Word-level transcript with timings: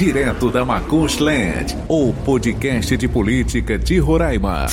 Direto 0.00 0.50
da 0.50 0.64
Macushland, 0.64 1.76
o 1.86 2.10
podcast 2.24 2.96
de 2.96 3.06
política 3.06 3.78
de 3.78 3.98
Roraima. 3.98 4.66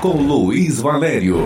Com 0.00 0.22
Luiz 0.22 0.78
Valério. 0.78 1.38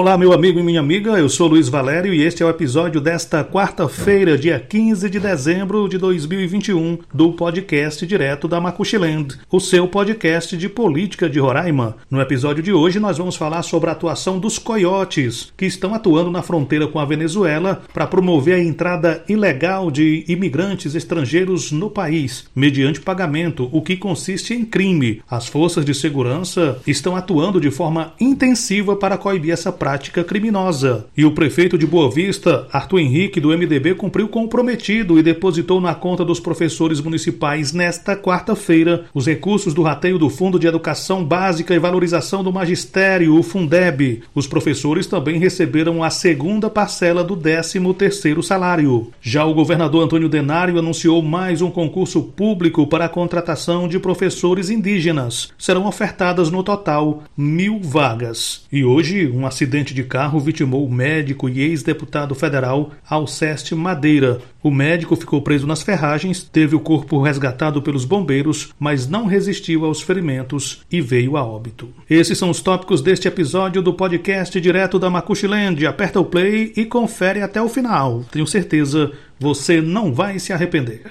Olá, 0.00 0.16
meu 0.16 0.32
amigo 0.32 0.58
e 0.58 0.62
minha 0.62 0.80
amiga, 0.80 1.10
eu 1.18 1.28
sou 1.28 1.46
Luiz 1.46 1.68
Valério 1.68 2.14
e 2.14 2.22
este 2.22 2.42
é 2.42 2.46
o 2.46 2.48
episódio 2.48 3.02
desta 3.02 3.44
quarta-feira, 3.44 4.38
dia 4.38 4.58
15 4.58 5.10
de 5.10 5.20
dezembro 5.20 5.86
de 5.90 5.98
2021, 5.98 7.00
do 7.12 7.34
podcast 7.34 8.06
direto 8.06 8.48
da 8.48 8.58
Macuxiland, 8.58 9.36
o 9.50 9.60
seu 9.60 9.86
podcast 9.86 10.56
de 10.56 10.70
política 10.70 11.28
de 11.28 11.38
Roraima. 11.38 11.96
No 12.10 12.18
episódio 12.18 12.62
de 12.62 12.72
hoje, 12.72 12.98
nós 12.98 13.18
vamos 13.18 13.36
falar 13.36 13.60
sobre 13.60 13.90
a 13.90 13.92
atuação 13.92 14.38
dos 14.38 14.58
coiotes, 14.58 15.52
que 15.54 15.66
estão 15.66 15.94
atuando 15.94 16.30
na 16.30 16.40
fronteira 16.40 16.86
com 16.86 16.98
a 16.98 17.04
Venezuela 17.04 17.82
para 17.92 18.06
promover 18.06 18.54
a 18.54 18.64
entrada 18.64 19.22
ilegal 19.28 19.90
de 19.90 20.24
imigrantes 20.26 20.94
estrangeiros 20.94 21.72
no 21.72 21.90
país, 21.90 22.46
mediante 22.56 23.02
pagamento, 23.02 23.68
o 23.70 23.82
que 23.82 23.98
consiste 23.98 24.54
em 24.54 24.64
crime. 24.64 25.20
As 25.30 25.46
forças 25.46 25.84
de 25.84 25.94
segurança 25.94 26.78
estão 26.86 27.14
atuando 27.14 27.60
de 27.60 27.70
forma 27.70 28.14
intensiva 28.18 28.96
para 28.96 29.18
coibir 29.18 29.52
essa 29.52 29.70
prática 29.70 29.89
prática 29.90 30.22
criminosa. 30.22 31.06
E 31.16 31.24
o 31.24 31.32
prefeito 31.32 31.76
de 31.76 31.84
Boa 31.84 32.08
Vista, 32.08 32.68
Arthur 32.72 33.00
Henrique, 33.00 33.40
do 33.40 33.48
MDB, 33.48 33.96
cumpriu 33.96 34.28
com 34.28 34.44
o 34.44 34.48
prometido 34.48 35.18
e 35.18 35.22
depositou 35.22 35.80
na 35.80 35.96
conta 35.96 36.24
dos 36.24 36.38
professores 36.38 37.00
municipais 37.00 37.72
nesta 37.72 38.14
quarta-feira 38.14 39.06
os 39.12 39.26
recursos 39.26 39.74
do 39.74 39.82
rateio 39.82 40.16
do 40.16 40.30
Fundo 40.30 40.60
de 40.60 40.68
Educação 40.68 41.24
Básica 41.24 41.74
e 41.74 41.78
Valorização 41.80 42.44
do 42.44 42.52
Magistério, 42.52 43.36
o 43.36 43.42
Fundeb. 43.42 44.22
Os 44.32 44.46
professores 44.46 45.08
também 45.08 45.40
receberam 45.40 46.04
a 46.04 46.10
segunda 46.10 46.70
parcela 46.70 47.24
do 47.24 47.36
13º 47.36 48.44
salário. 48.44 49.08
Já 49.20 49.44
o 49.44 49.54
governador 49.54 50.04
Antônio 50.04 50.28
Denário 50.28 50.78
anunciou 50.78 51.20
mais 51.20 51.62
um 51.62 51.70
concurso 51.70 52.22
público 52.22 52.86
para 52.86 53.06
a 53.06 53.08
contratação 53.08 53.88
de 53.88 53.98
professores 53.98 54.70
indígenas. 54.70 55.48
Serão 55.58 55.84
ofertadas 55.84 56.48
no 56.48 56.62
total 56.62 57.24
mil 57.36 57.80
vagas. 57.82 58.66
E 58.70 58.84
hoje, 58.84 59.28
um 59.28 59.44
acidente 59.44 59.79
acidente 59.80 59.94
de 59.94 60.04
carro 60.04 60.38
vitimou 60.38 60.86
o 60.86 60.92
médico 60.92 61.48
e 61.48 61.60
ex-deputado 61.60 62.34
federal 62.34 62.90
Alceste 63.08 63.74
Madeira. 63.74 64.40
O 64.62 64.70
médico 64.70 65.16
ficou 65.16 65.40
preso 65.40 65.66
nas 65.66 65.82
ferragens, 65.82 66.42
teve 66.42 66.76
o 66.76 66.80
corpo 66.80 67.20
resgatado 67.22 67.80
pelos 67.80 68.04
bombeiros, 68.04 68.74
mas 68.78 69.08
não 69.08 69.26
resistiu 69.26 69.86
aos 69.86 70.02
ferimentos 70.02 70.82
e 70.90 71.00
veio 71.00 71.36
a 71.36 71.44
óbito. 71.44 71.88
Esses 72.08 72.36
são 72.36 72.50
os 72.50 72.60
tópicos 72.60 73.00
deste 73.00 73.26
episódio 73.26 73.80
do 73.80 73.94
podcast 73.94 74.60
direto 74.60 74.98
da 74.98 75.08
Macuxiland. 75.08 75.86
Aperta 75.86 76.20
o 76.20 76.24
play 76.24 76.72
e 76.76 76.84
confere 76.84 77.40
até 77.40 77.60
o 77.62 77.68
final. 77.68 78.22
Tenho 78.30 78.46
certeza, 78.46 79.10
você 79.38 79.80
não 79.80 80.12
vai 80.12 80.38
se 80.38 80.52
arrepender. 80.52 81.04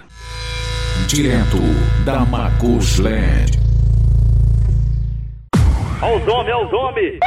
Direto 1.08 1.58
da 2.06 2.24
Macuxland. 2.26 3.58
Aos 6.02 6.28
homens, 6.28 6.54
aos 6.54 6.74
homens! 6.74 7.20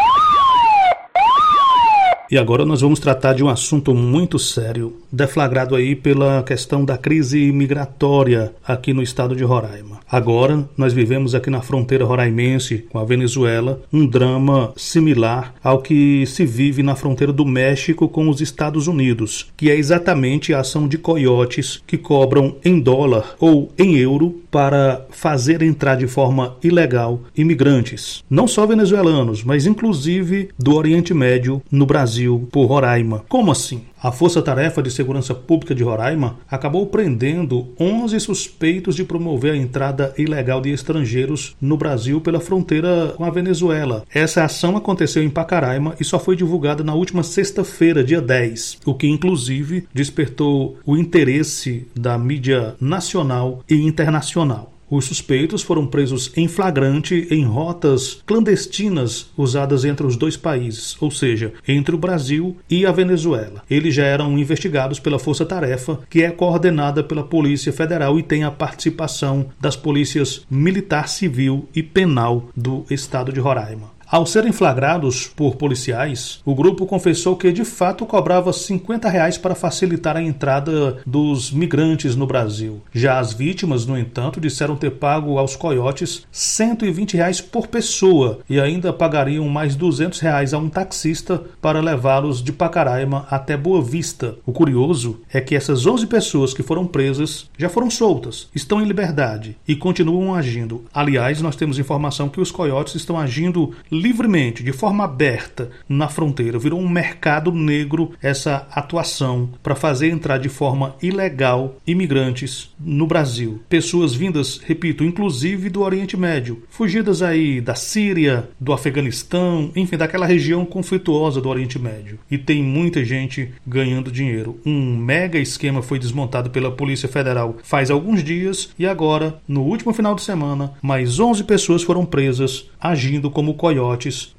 E 2.33 2.38
agora 2.38 2.64
nós 2.64 2.80
vamos 2.80 2.98
tratar 2.98 3.34
de 3.34 3.44
um 3.44 3.48
assunto 3.50 3.94
muito 3.94 4.38
sério, 4.38 4.97
deflagrado 5.12 5.77
aí 5.77 5.94
pela 5.94 6.42
questão 6.42 6.83
da 6.83 6.97
crise 6.97 7.52
migratória 7.52 8.55
aqui 8.66 8.94
no 8.94 9.02
estado 9.02 9.36
de 9.36 9.44
Roraima. 9.44 10.00
Agora 10.11 10.66
nós 10.75 10.94
vivemos 10.94 11.34
aqui 11.34 11.50
na 11.50 11.60
fronteira 11.60 12.06
roraimense 12.06 12.86
com 12.88 12.98
a 12.98 13.05
Venezuela 13.05 13.83
um 13.92 14.06
drama 14.06 14.72
similar 14.78 15.55
ao 15.62 15.83
que 15.83 16.25
se 16.25 16.47
vive 16.47 16.83
na 16.83 16.97
fronteira 16.97 17.34
do 17.34 17.44
México 17.44 18.08
com 18.08 18.27
os 18.30 18.41
Estados 18.41 18.86
Unidos, 18.86 19.53
que 19.55 19.70
é 19.70 19.77
exatamente 19.77 20.54
a 20.54 20.60
ação 20.60 20.88
de 20.88 20.97
coiotes 20.97 21.82
que 21.87 21.98
cobram 21.98 22.56
em 22.65 22.81
dólar 22.81 23.37
ou 23.38 23.71
em 23.78 23.98
euro 23.98 24.41
para 24.50 25.04
fazer 25.10 25.62
entrar 25.62 25.97
de 25.97 26.06
forma 26.06 26.56
ilegal 26.62 27.21
imigrantes, 27.37 28.25
não 28.28 28.47
só 28.47 28.66
venezuelanos, 28.66 29.44
mas 29.44 29.66
inclusive 29.66 30.48
do 30.59 30.75
Oriente 30.75 31.12
Médio 31.12 31.62
no 31.71 31.84
Brasil 31.84 32.22
por 32.50 32.66
Roraima. 32.66 33.25
Como 33.28 33.50
assim? 33.50 33.84
A 34.03 34.10
Força 34.10 34.43
Tarefa 34.43 34.83
de 34.83 34.91
Segurança 34.91 35.33
Pública 35.33 35.75
de 35.75 35.84
Roraima 35.84 36.38
acabou 36.50 36.87
prendendo 36.87 37.69
11 37.78 38.19
suspeitos 38.19 38.97
de 38.97 39.05
promover 39.05 39.53
a 39.53 39.56
entrada 39.56 40.12
ilegal 40.19 40.60
de 40.60 40.71
estrangeiros 40.71 41.55
no 41.60 41.77
Brasil 41.77 42.21
pela 42.21 42.41
fronteira 42.41 43.15
com 43.16 43.25
a 43.25 43.31
Venezuela. 43.31 44.05
Essa 44.12 44.44
ação 44.44 44.77
aconteceu 44.77 45.22
em 45.22 45.31
Pacaraima 45.31 45.94
e 46.00 46.05
só 46.05 46.19
foi 46.19 46.34
divulgada 46.34 46.83
na 46.83 46.94
última 46.94 47.22
sexta-feira, 47.22 48.03
dia 48.03 48.21
10, 48.21 48.78
o 48.84 48.94
que 48.94 49.06
inclusive 49.06 49.87
despertou 49.94 50.78
o 50.84 50.97
interesse 50.97 51.87
da 51.94 52.19
mídia 52.19 52.75
nacional 52.81 53.62
e 53.71 53.77
internacional. 53.77 54.72
Os 54.94 55.06
suspeitos 55.06 55.62
foram 55.62 55.86
presos 55.86 56.30
em 56.36 56.47
flagrante 56.47 57.26
em 57.30 57.47
rotas 57.47 58.20
clandestinas 58.26 59.30
usadas 59.38 59.86
entre 59.86 60.06
os 60.06 60.16
dois 60.16 60.36
países, 60.36 60.98
ou 61.00 61.10
seja, 61.10 61.54
entre 61.66 61.94
o 61.94 61.98
Brasil 61.98 62.58
e 62.69 62.84
a 62.84 62.92
Venezuela. 62.92 63.62
Eles 63.70 63.94
já 63.94 64.04
eram 64.04 64.38
investigados 64.38 65.00
pela 65.00 65.19
Força 65.19 65.47
Tarefa, 65.47 66.00
que 66.10 66.22
é 66.22 66.30
coordenada 66.30 67.03
pela 67.03 67.25
Polícia 67.25 67.72
Federal 67.72 68.19
e 68.19 68.22
tem 68.22 68.44
a 68.44 68.50
participação 68.50 69.47
das 69.58 69.76
polícias 69.76 70.44
militar, 70.50 71.09
civil 71.09 71.66
e 71.74 71.82
penal 71.82 72.50
do 72.54 72.84
estado 72.91 73.32
de 73.32 73.41
Roraima. 73.41 74.02
Ao 74.12 74.27
serem 74.27 74.53
flagrados 74.53 75.27
por 75.27 75.56
policiais, 75.56 76.43
o 76.45 76.55
grupo 76.55 76.84
confessou 76.84 77.34
que 77.34 77.50
de 77.50 77.65
fato 77.65 78.05
cobrava 78.05 78.53
50 78.53 79.09
reais 79.09 79.39
para 79.39 79.55
facilitar 79.55 80.19
a 80.19 80.23
entrada 80.23 80.99
dos 81.06 81.50
migrantes 81.50 82.15
no 82.15 82.27
Brasil. 82.27 82.83
Já 82.93 83.19
as 83.19 83.33
vítimas, 83.33 83.87
no 83.87 83.97
entanto, 83.97 84.39
disseram 84.39 84.77
ter 84.77 84.91
pago 84.91 85.39
aos 85.39 85.56
coiotes 85.56 86.27
120 86.31 87.17
reais 87.17 87.41
por 87.41 87.69
pessoa 87.69 88.41
e 88.51 88.61
ainda 88.61 88.93
pagariam 88.93 89.49
mais 89.49 89.75
200 89.75 90.21
reais 90.21 90.53
a 90.53 90.59
um 90.59 90.69
taxista 90.69 91.43
para 91.62 91.81
levá-los 91.81 92.43
de 92.43 92.53
Pacaraima 92.53 93.27
até 93.31 93.56
Boa 93.56 93.81
Vista. 93.81 94.37
O 94.45 94.53
curioso 94.53 95.22
é 95.33 95.41
que 95.41 95.56
essas 95.56 95.87
11 95.87 96.06
pessoas 96.06 96.53
que 96.53 96.62
foram 96.62 96.87
presas 96.87 97.49
já 97.56 97.71
foram 97.71 97.89
soltas, 97.89 98.51
estão 98.55 98.83
em 98.83 98.84
liberdade 98.84 99.56
e 99.67 99.75
continuam 99.75 100.34
agindo. 100.34 100.84
Aliás, 100.93 101.41
nós 101.41 101.56
temos 101.56 101.78
informação 101.78 102.28
que 102.28 102.43
os 102.43 102.53
coiotes 102.53 102.97
estão 102.97 103.19
agindo 103.19 103.72
livremente, 104.03 104.65
de 104.65 104.73
forma 104.73 105.05
aberta, 105.05 105.71
na 105.89 106.09
fronteira. 106.09 106.59
Virou 106.59 106.81
um 106.81 106.89
mercado 106.89 107.53
negro 107.53 108.13
essa 108.21 108.67
atuação 108.73 109.51
para 109.63 109.77
fazer 109.77 110.11
entrar 110.11 110.39
de 110.39 110.49
forma 110.49 110.97
ilegal 111.01 111.77
imigrantes 111.87 112.71
no 112.81 113.07
Brasil. 113.07 113.63
Pessoas 113.69 114.13
vindas, 114.13 114.61
repito, 114.67 115.05
inclusive 115.05 115.71
do 115.71 115.83
Oriente 115.83 116.17
Médio, 116.17 116.65
fugidas 116.69 117.23
aí 117.23 117.61
da 117.61 117.77
Síria, 117.77 118.49
do 118.59 118.73
Afeganistão, 118.73 119.71
enfim, 119.77 119.97
daquela 119.97 120.27
região 120.27 120.65
conflituosa 120.65 121.41
do 121.41 121.49
Oriente 121.49 121.79
Médio. 121.79 122.19
E 122.29 122.37
tem 122.37 122.63
muita 122.63 123.05
gente 123.05 123.53
ganhando 123.65 124.11
dinheiro. 124.11 124.59
Um 124.67 124.97
mega 124.97 125.39
esquema 125.39 125.81
foi 125.81 126.01
desmontado 126.01 126.51
pela 126.51 126.73
Polícia 126.73 127.09
Federal 127.09 127.57
faz 127.63 127.91
alguns 127.91 128.25
dias 128.25 128.71
e 128.77 128.87
agora, 128.87 129.39
no 129.47 129.63
último 129.63 129.93
final 129.93 130.15
de 130.15 130.23
semana, 130.23 130.73
mais 130.83 131.21
11 131.21 131.45
pessoas 131.45 131.83
foram 131.83 132.05
presas 132.05 132.69
agindo 132.81 133.31
como 133.31 133.55
coiotes 133.55 133.81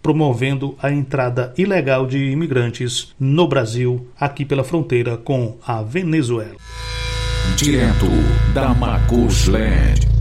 promovendo 0.01 0.75
a 0.81 0.91
entrada 0.91 1.53
ilegal 1.57 2.05
de 2.05 2.17
imigrantes 2.31 3.13
no 3.19 3.47
Brasil, 3.47 4.07
aqui 4.19 4.45
pela 4.45 4.63
fronteira 4.63 5.17
com 5.17 5.57
a 5.65 5.81
Venezuela. 5.81 6.55
Direto 7.57 8.07
da 8.53 8.73
Macushland. 8.73 10.12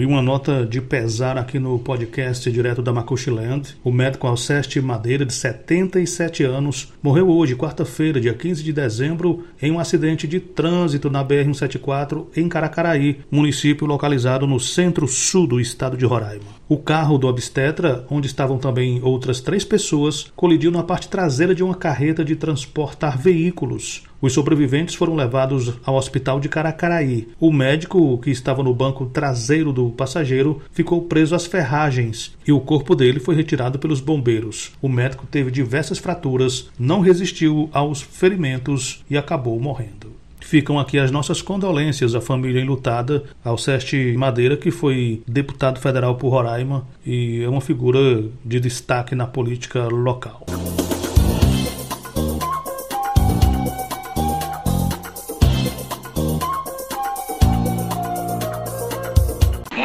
E 0.00 0.06
uma 0.06 0.22
nota 0.22 0.64
de 0.64 0.80
pesar 0.80 1.36
aqui 1.36 1.58
no 1.58 1.76
podcast 1.76 2.48
direto 2.52 2.80
da 2.80 2.92
Macuxiland. 2.92 3.76
O 3.82 3.90
médico 3.90 4.28
Alceste 4.28 4.80
Madeira, 4.80 5.26
de 5.26 5.34
77 5.34 6.44
anos, 6.44 6.92
morreu 7.02 7.28
hoje, 7.28 7.56
quarta-feira, 7.56 8.20
dia 8.20 8.32
15 8.32 8.62
de 8.62 8.72
dezembro, 8.72 9.44
em 9.60 9.72
um 9.72 9.80
acidente 9.80 10.28
de 10.28 10.38
trânsito 10.38 11.10
na 11.10 11.24
BR-174 11.24 12.26
em 12.36 12.48
Caracaraí, 12.48 13.20
município 13.28 13.88
localizado 13.88 14.46
no 14.46 14.60
centro-sul 14.60 15.48
do 15.48 15.60
estado 15.60 15.96
de 15.96 16.06
Roraima. 16.06 16.58
O 16.68 16.76
carro 16.76 17.18
do 17.18 17.26
obstetra, 17.26 18.06
onde 18.08 18.28
estavam 18.28 18.56
também 18.56 19.00
outras 19.02 19.40
três 19.40 19.64
pessoas, 19.64 20.30
colidiu 20.36 20.70
na 20.70 20.84
parte 20.84 21.08
traseira 21.08 21.54
de 21.54 21.64
uma 21.64 21.74
carreta 21.74 22.24
de 22.24 22.36
transportar 22.36 23.18
veículos. 23.18 24.04
Os 24.20 24.32
sobreviventes 24.32 24.96
foram 24.96 25.14
levados 25.14 25.74
ao 25.84 25.94
hospital 25.94 26.40
de 26.40 26.48
Caracaraí. 26.48 27.28
O 27.38 27.52
médico, 27.52 28.18
que 28.18 28.30
estava 28.30 28.62
no 28.62 28.74
banco 28.74 29.06
traseiro 29.06 29.72
do 29.72 29.90
passageiro, 29.90 30.60
ficou 30.72 31.02
preso 31.02 31.36
às 31.36 31.46
ferragens 31.46 32.36
e 32.46 32.50
o 32.50 32.60
corpo 32.60 32.96
dele 32.96 33.20
foi 33.20 33.36
retirado 33.36 33.78
pelos 33.78 34.00
bombeiros. 34.00 34.72
O 34.82 34.88
médico 34.88 35.26
teve 35.30 35.50
diversas 35.50 35.98
fraturas, 35.98 36.68
não 36.78 37.00
resistiu 37.00 37.68
aos 37.72 38.02
ferimentos 38.02 39.04
e 39.08 39.16
acabou 39.16 39.58
morrendo. 39.60 40.18
Ficam 40.40 40.78
aqui 40.78 40.98
as 40.98 41.10
nossas 41.10 41.42
condolências 41.42 42.14
à 42.14 42.20
família 42.20 42.60
enlutada, 42.60 43.24
ao 43.44 43.58
Seste 43.58 44.14
Madeira, 44.16 44.56
que 44.56 44.70
foi 44.70 45.22
deputado 45.28 45.78
federal 45.78 46.14
por 46.16 46.30
Roraima 46.30 46.86
e 47.06 47.42
é 47.42 47.48
uma 47.48 47.60
figura 47.60 48.24
de 48.44 48.58
destaque 48.58 49.14
na 49.14 49.26
política 49.26 49.86
local. 49.88 50.46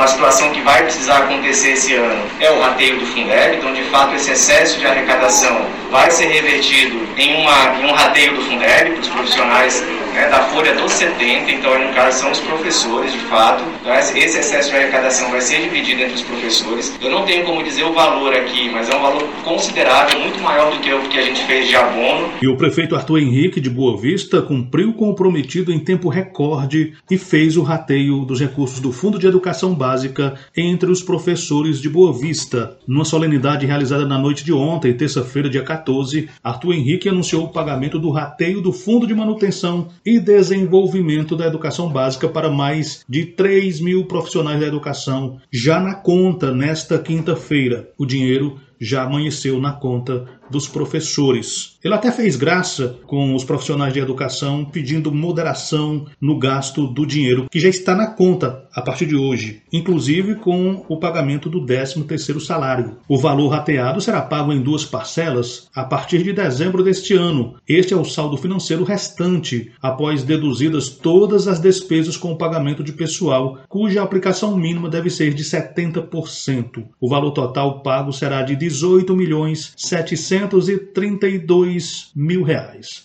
Uma 0.03 0.09
situação 0.09 0.51
que 0.51 0.59
vai 0.59 0.83
precisar 0.83 1.19
acontecer 1.19 1.69
esse 1.69 1.93
ano 1.93 2.25
é 2.41 2.51
o 2.51 2.59
rateio 2.59 2.99
do 2.99 3.05
Fundeb, 3.05 3.55
então 3.55 3.71
de 3.71 3.83
fato 3.83 4.13
esse 4.13 4.31
excesso 4.31 4.77
de 4.77 4.85
arrecadação 4.85 5.65
vai 5.89 6.11
ser 6.11 6.25
revertido 6.25 7.07
em, 7.17 7.41
uma, 7.41 7.79
em 7.79 7.85
um 7.85 7.93
rateio 7.93 8.35
do 8.35 8.41
Fundeb 8.41 8.91
para 8.91 8.99
os 8.99 9.07
profissionais 9.07 9.81
né, 10.13 10.29
da 10.29 10.43
folha 10.43 10.73
dos 10.75 10.91
70, 10.91 11.51
então 11.51 11.87
no 11.87 11.93
caso 11.93 12.19
são 12.19 12.31
os 12.31 12.39
professores 12.39 13.11
de 13.11 13.19
fato. 13.19 13.63
Então, 13.81 13.93
esse 13.93 14.37
excesso 14.37 14.69
de 14.69 14.75
arrecadação 14.77 15.29
vai 15.31 15.41
ser 15.41 15.61
dividido 15.61 16.01
entre 16.01 16.15
os 16.15 16.21
professores. 16.21 16.93
Eu 17.01 17.11
não 17.11 17.25
tenho 17.25 17.45
como 17.45 17.63
dizer 17.63 17.83
o 17.83 17.93
valor 17.93 18.33
aqui, 18.33 18.69
mas 18.69 18.89
é 18.89 18.95
um 18.95 19.01
valor 19.01 19.23
considerável, 19.43 20.19
muito 20.19 20.39
maior 20.41 20.71
do 20.71 20.79
que 20.79 20.93
o 20.93 21.01
que 21.09 21.17
a 21.17 21.23
gente 21.23 21.43
fez 21.45 21.67
de 21.67 21.75
abono. 21.75 22.29
E 22.41 22.47
o 22.47 22.55
prefeito 22.55 22.95
Arthur 22.95 23.19
Henrique 23.19 23.59
de 23.59 23.69
Boa 23.69 23.97
Vista 23.97 24.41
cumpriu 24.41 24.93
com 24.93 25.09
o 25.09 25.15
prometido 25.15 25.71
em 25.71 25.79
tempo 25.79 26.09
recorde 26.09 26.93
e 27.09 27.17
fez 27.17 27.57
o 27.57 27.63
rateio 27.63 28.19
dos 28.25 28.39
recursos 28.39 28.79
do 28.79 28.91
Fundo 28.91 29.17
de 29.17 29.27
Educação 29.27 29.73
Básica 29.73 30.35
entre 30.55 30.91
os 30.91 31.01
professores 31.01 31.81
de 31.81 31.89
Boa 31.89 32.13
Vista. 32.13 32.77
Numa 32.87 33.05
solenidade 33.05 33.65
realizada 33.65 34.05
na 34.05 34.17
noite 34.17 34.45
de 34.45 34.53
ontem, 34.53 34.93
terça-feira, 34.93 35.49
dia 35.49 35.63
14, 35.63 36.29
Arthur 36.43 36.73
Henrique 36.73 37.09
anunciou 37.09 37.45
o 37.45 37.49
pagamento 37.49 37.97
do 37.99 38.11
rateio 38.11 38.61
do 38.61 38.71
Fundo 38.71 39.07
de 39.07 39.15
Manutenção 39.15 39.89
e 40.05 40.19
desenvolvimento 40.19 41.35
da 41.35 41.47
educação 41.47 41.89
básica 41.89 42.27
para 42.27 42.49
mais 42.49 43.03
de 43.07 43.25
3 43.25 43.79
mil 43.79 44.05
profissionais 44.05 44.59
da 44.59 44.67
educação, 44.67 45.39
já 45.51 45.79
na 45.79 45.95
conta 45.95 46.53
nesta 46.53 46.99
quinta-feira. 46.99 47.89
O 47.97 48.05
dinheiro 48.05 48.59
já 48.79 49.03
amanheceu 49.03 49.59
na 49.59 49.71
conta 49.71 50.25
dos 50.49 50.67
professores. 50.67 51.72
Ele 51.83 51.93
até 51.93 52.11
fez 52.13 52.37
graça 52.37 52.95
com 53.05 53.35
os 53.35 53.43
profissionais 53.43 53.91
de 53.91 53.99
educação 53.99 54.63
pedindo 54.63 55.11
moderação 55.11 56.05
no 56.19 56.39
gasto 56.39 56.87
do 56.87 57.05
dinheiro 57.05 57.47
que 57.51 57.59
já 57.59 57.67
está 57.67 57.93
na 57.93 58.07
conta 58.07 58.63
a 58.73 58.81
partir 58.81 59.05
de 59.05 59.17
hoje, 59.17 59.61
inclusive 59.71 60.35
com 60.35 60.85
o 60.87 60.97
pagamento 60.97 61.49
do 61.49 61.65
13º 61.65 62.39
salário. 62.39 62.97
O 63.07 63.17
valor 63.17 63.49
rateado 63.49 63.99
será 63.99 64.21
pago 64.21 64.53
em 64.53 64.61
duas 64.61 64.85
parcelas 64.85 65.67
a 65.75 65.83
partir 65.83 66.23
de 66.23 66.31
dezembro 66.31 66.81
deste 66.83 67.13
ano. 67.13 67.55
Este 67.67 67.93
é 67.93 67.97
o 67.97 68.05
saldo 68.05 68.37
financeiro 68.37 68.85
restante 68.85 69.71
após 69.81 70.23
deduzidas 70.23 70.87
todas 70.89 71.49
as 71.49 71.59
despesas 71.59 72.15
com 72.15 72.31
o 72.31 72.37
pagamento 72.37 72.81
de 72.81 72.93
pessoal, 72.93 73.59
cuja 73.67 74.01
aplicação 74.01 74.55
mínima 74.55 74.89
deve 74.89 75.09
ser 75.09 75.33
de 75.33 75.43
70%. 75.43 76.85
O 76.99 77.09
valor 77.09 77.31
total 77.31 77.81
pago 77.81 78.13
será 78.13 78.41
de 78.41 78.55
18 78.55 79.13
milhões 79.15 79.73
732 79.75 81.72
mil 82.15 82.43
reais. 82.43 83.03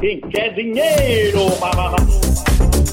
Quem 0.00 0.20
quer 0.20 0.54
dinheiro? 0.54 1.40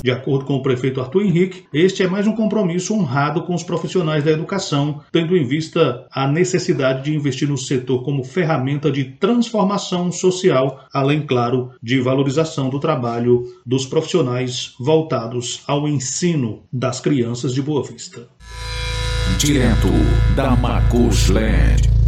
De 0.03 0.11
acordo 0.11 0.45
com 0.45 0.55
o 0.55 0.61
prefeito 0.61 1.01
Arthur 1.01 1.23
Henrique, 1.23 1.65
este 1.73 2.03
é 2.03 2.07
mais 2.07 2.25
um 2.25 2.35
compromisso 2.35 2.93
honrado 2.93 3.43
com 3.43 3.53
os 3.53 3.63
profissionais 3.63 4.23
da 4.23 4.31
educação, 4.31 5.01
tendo 5.11 5.35
em 5.35 5.43
vista 5.43 6.07
a 6.11 6.27
necessidade 6.27 7.03
de 7.03 7.15
investir 7.15 7.49
no 7.49 7.57
setor 7.57 8.03
como 8.03 8.23
ferramenta 8.23 8.91
de 8.91 9.03
transformação 9.03 10.11
social, 10.11 10.85
além, 10.93 11.25
claro, 11.25 11.71
de 11.81 11.99
valorização 11.99 12.69
do 12.69 12.79
trabalho 12.79 13.43
dos 13.65 13.85
profissionais 13.85 14.73
voltados 14.79 15.63
ao 15.67 15.87
ensino 15.87 16.63
das 16.71 16.99
crianças 16.99 17.53
de 17.53 17.61
Boa 17.61 17.83
Vista. 17.83 18.27
Direto 19.37 19.89
da 20.35 20.55
Macushland. 20.55 21.98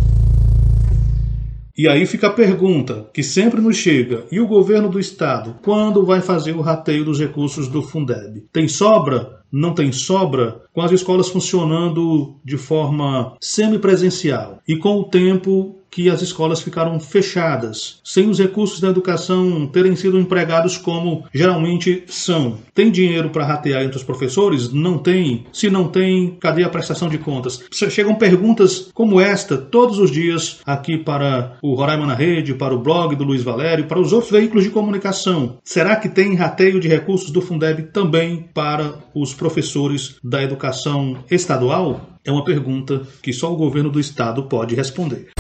E 1.82 1.88
aí 1.88 2.06
fica 2.06 2.28
a 2.28 2.32
pergunta 2.32 3.10
que 3.12 3.24
sempre 3.24 3.60
nos 3.60 3.76
chega: 3.76 4.26
e 4.32 4.40
o 4.40 4.46
governo 4.46 4.88
do 4.88 5.00
estado, 5.00 5.56
quando 5.64 6.06
vai 6.06 6.22
fazer 6.22 6.56
o 6.56 6.62
rateio 6.62 7.04
dos 7.04 7.20
recursos 7.20 7.68
do 7.68 7.82
Fundeb? 7.82 8.46
Tem 8.54 8.68
sobra? 8.68 9.42
Não 9.52 9.74
tem 9.74 9.92
sobra? 9.92 10.62
Com 10.72 10.82
as 10.82 10.92
escolas 10.92 11.30
funcionando 11.30 12.36
de 12.46 12.56
forma 12.56 13.36
semipresencial 13.42 14.60
e 14.68 14.78
com 14.78 15.00
o 15.00 15.06
tempo 15.06 15.81
que 15.92 16.10
as 16.10 16.22
escolas 16.22 16.62
ficaram 16.62 16.98
fechadas, 17.00 18.00
sem 18.04 18.30
os 18.30 18.40
recursos 18.40 18.80
da 18.80 18.88
educação 18.88 19.68
terem 19.68 19.96
sido 19.96 20.18
empregados 20.18 20.78
como 20.78 21.26
geralmente 21.34 22.06
são. 22.08 22.58
Tem 22.74 22.90
dinheiro 22.90 23.30
para 23.30 23.46
ratear 23.46 23.84
entre 23.84 23.98
os 23.98 24.04
professores? 24.04 24.72
Não 24.72 24.98
tem. 24.98 25.46
Se 25.52 25.70
não 25.70 25.90
tem, 25.90 26.38
cadê 26.40 26.64
a 26.64 26.70
prestação 26.70 27.10
de 27.10 27.18
contas? 27.18 27.62
Chegam 27.72 28.16
perguntas 28.16 28.90
como 28.94 29.20
esta 29.20 29.58
todos 29.58 30.00
os 30.00 30.10
dias 30.10 30.62
aqui 30.66 30.98
para 30.98 31.58
o 31.62 31.76
Roraima 31.76 32.06
na 32.06 32.16
Rede, 32.16 32.54
para 32.54 32.74
o 32.74 32.80
blog 32.80 33.16
do 33.16 33.26
Luiz 33.26 33.44
Valério, 33.44 33.88
para 33.88 34.00
os 34.00 34.14
outros 34.14 34.32
veículos 34.32 34.64
de 34.64 34.70
comunicação. 34.70 35.58
Será 35.64 35.98
que 35.98 36.08
tem 36.08 36.36
rateio 36.36 36.80
de 36.80 36.88
recursos 36.88 37.32
do 37.32 37.42
Fundeb 37.42 37.84
também 37.92 38.50
para 38.54 38.94
os 39.14 39.34
professores 39.34 40.16
da 40.24 40.42
educação 40.42 41.18
estadual? 41.30 42.02
É 42.24 42.32
uma 42.32 42.46
pergunta 42.46 43.02
que 43.22 43.34
só 43.34 43.52
o 43.52 43.58
governo 43.58 43.90
do 43.90 44.00
estado 44.00 44.44
pode 44.44 44.76
responder. 44.76 45.32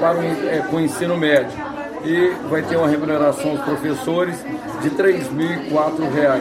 para 0.00 0.18
o, 0.18 0.22
é, 0.22 0.82
ensino 0.82 1.16
médio. 1.16 1.71
E 2.04 2.32
vai 2.48 2.62
ter 2.62 2.76
uma 2.76 2.88
remuneração 2.88 3.52
aos 3.52 3.60
professores 3.60 4.36
de 4.82 4.88
R$ 4.88 4.96
3.004. 4.96 6.40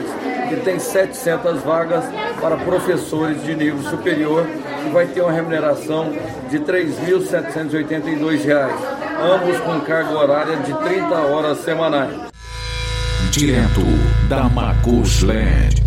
E 0.51 0.55
tem 0.57 0.79
700 0.79 1.61
vagas 1.61 2.03
para 2.41 2.57
professores 2.57 3.43
de 3.43 3.55
nível 3.55 3.81
superior, 3.83 4.45
que 4.45 4.89
vai 4.89 5.05
ter 5.07 5.21
uma 5.21 5.31
remuneração 5.31 6.11
de 6.49 6.57
R$ 6.57 6.63
3.782, 6.65 8.49
ambos 9.21 9.59
com 9.59 9.79
carga 9.81 10.11
horária 10.17 10.57
de 10.57 10.73
30 10.73 11.15
horas 11.15 11.59
semanais. 11.59 12.31
Direto 13.31 13.81
da 14.27 14.49
Macusland. 14.49 15.81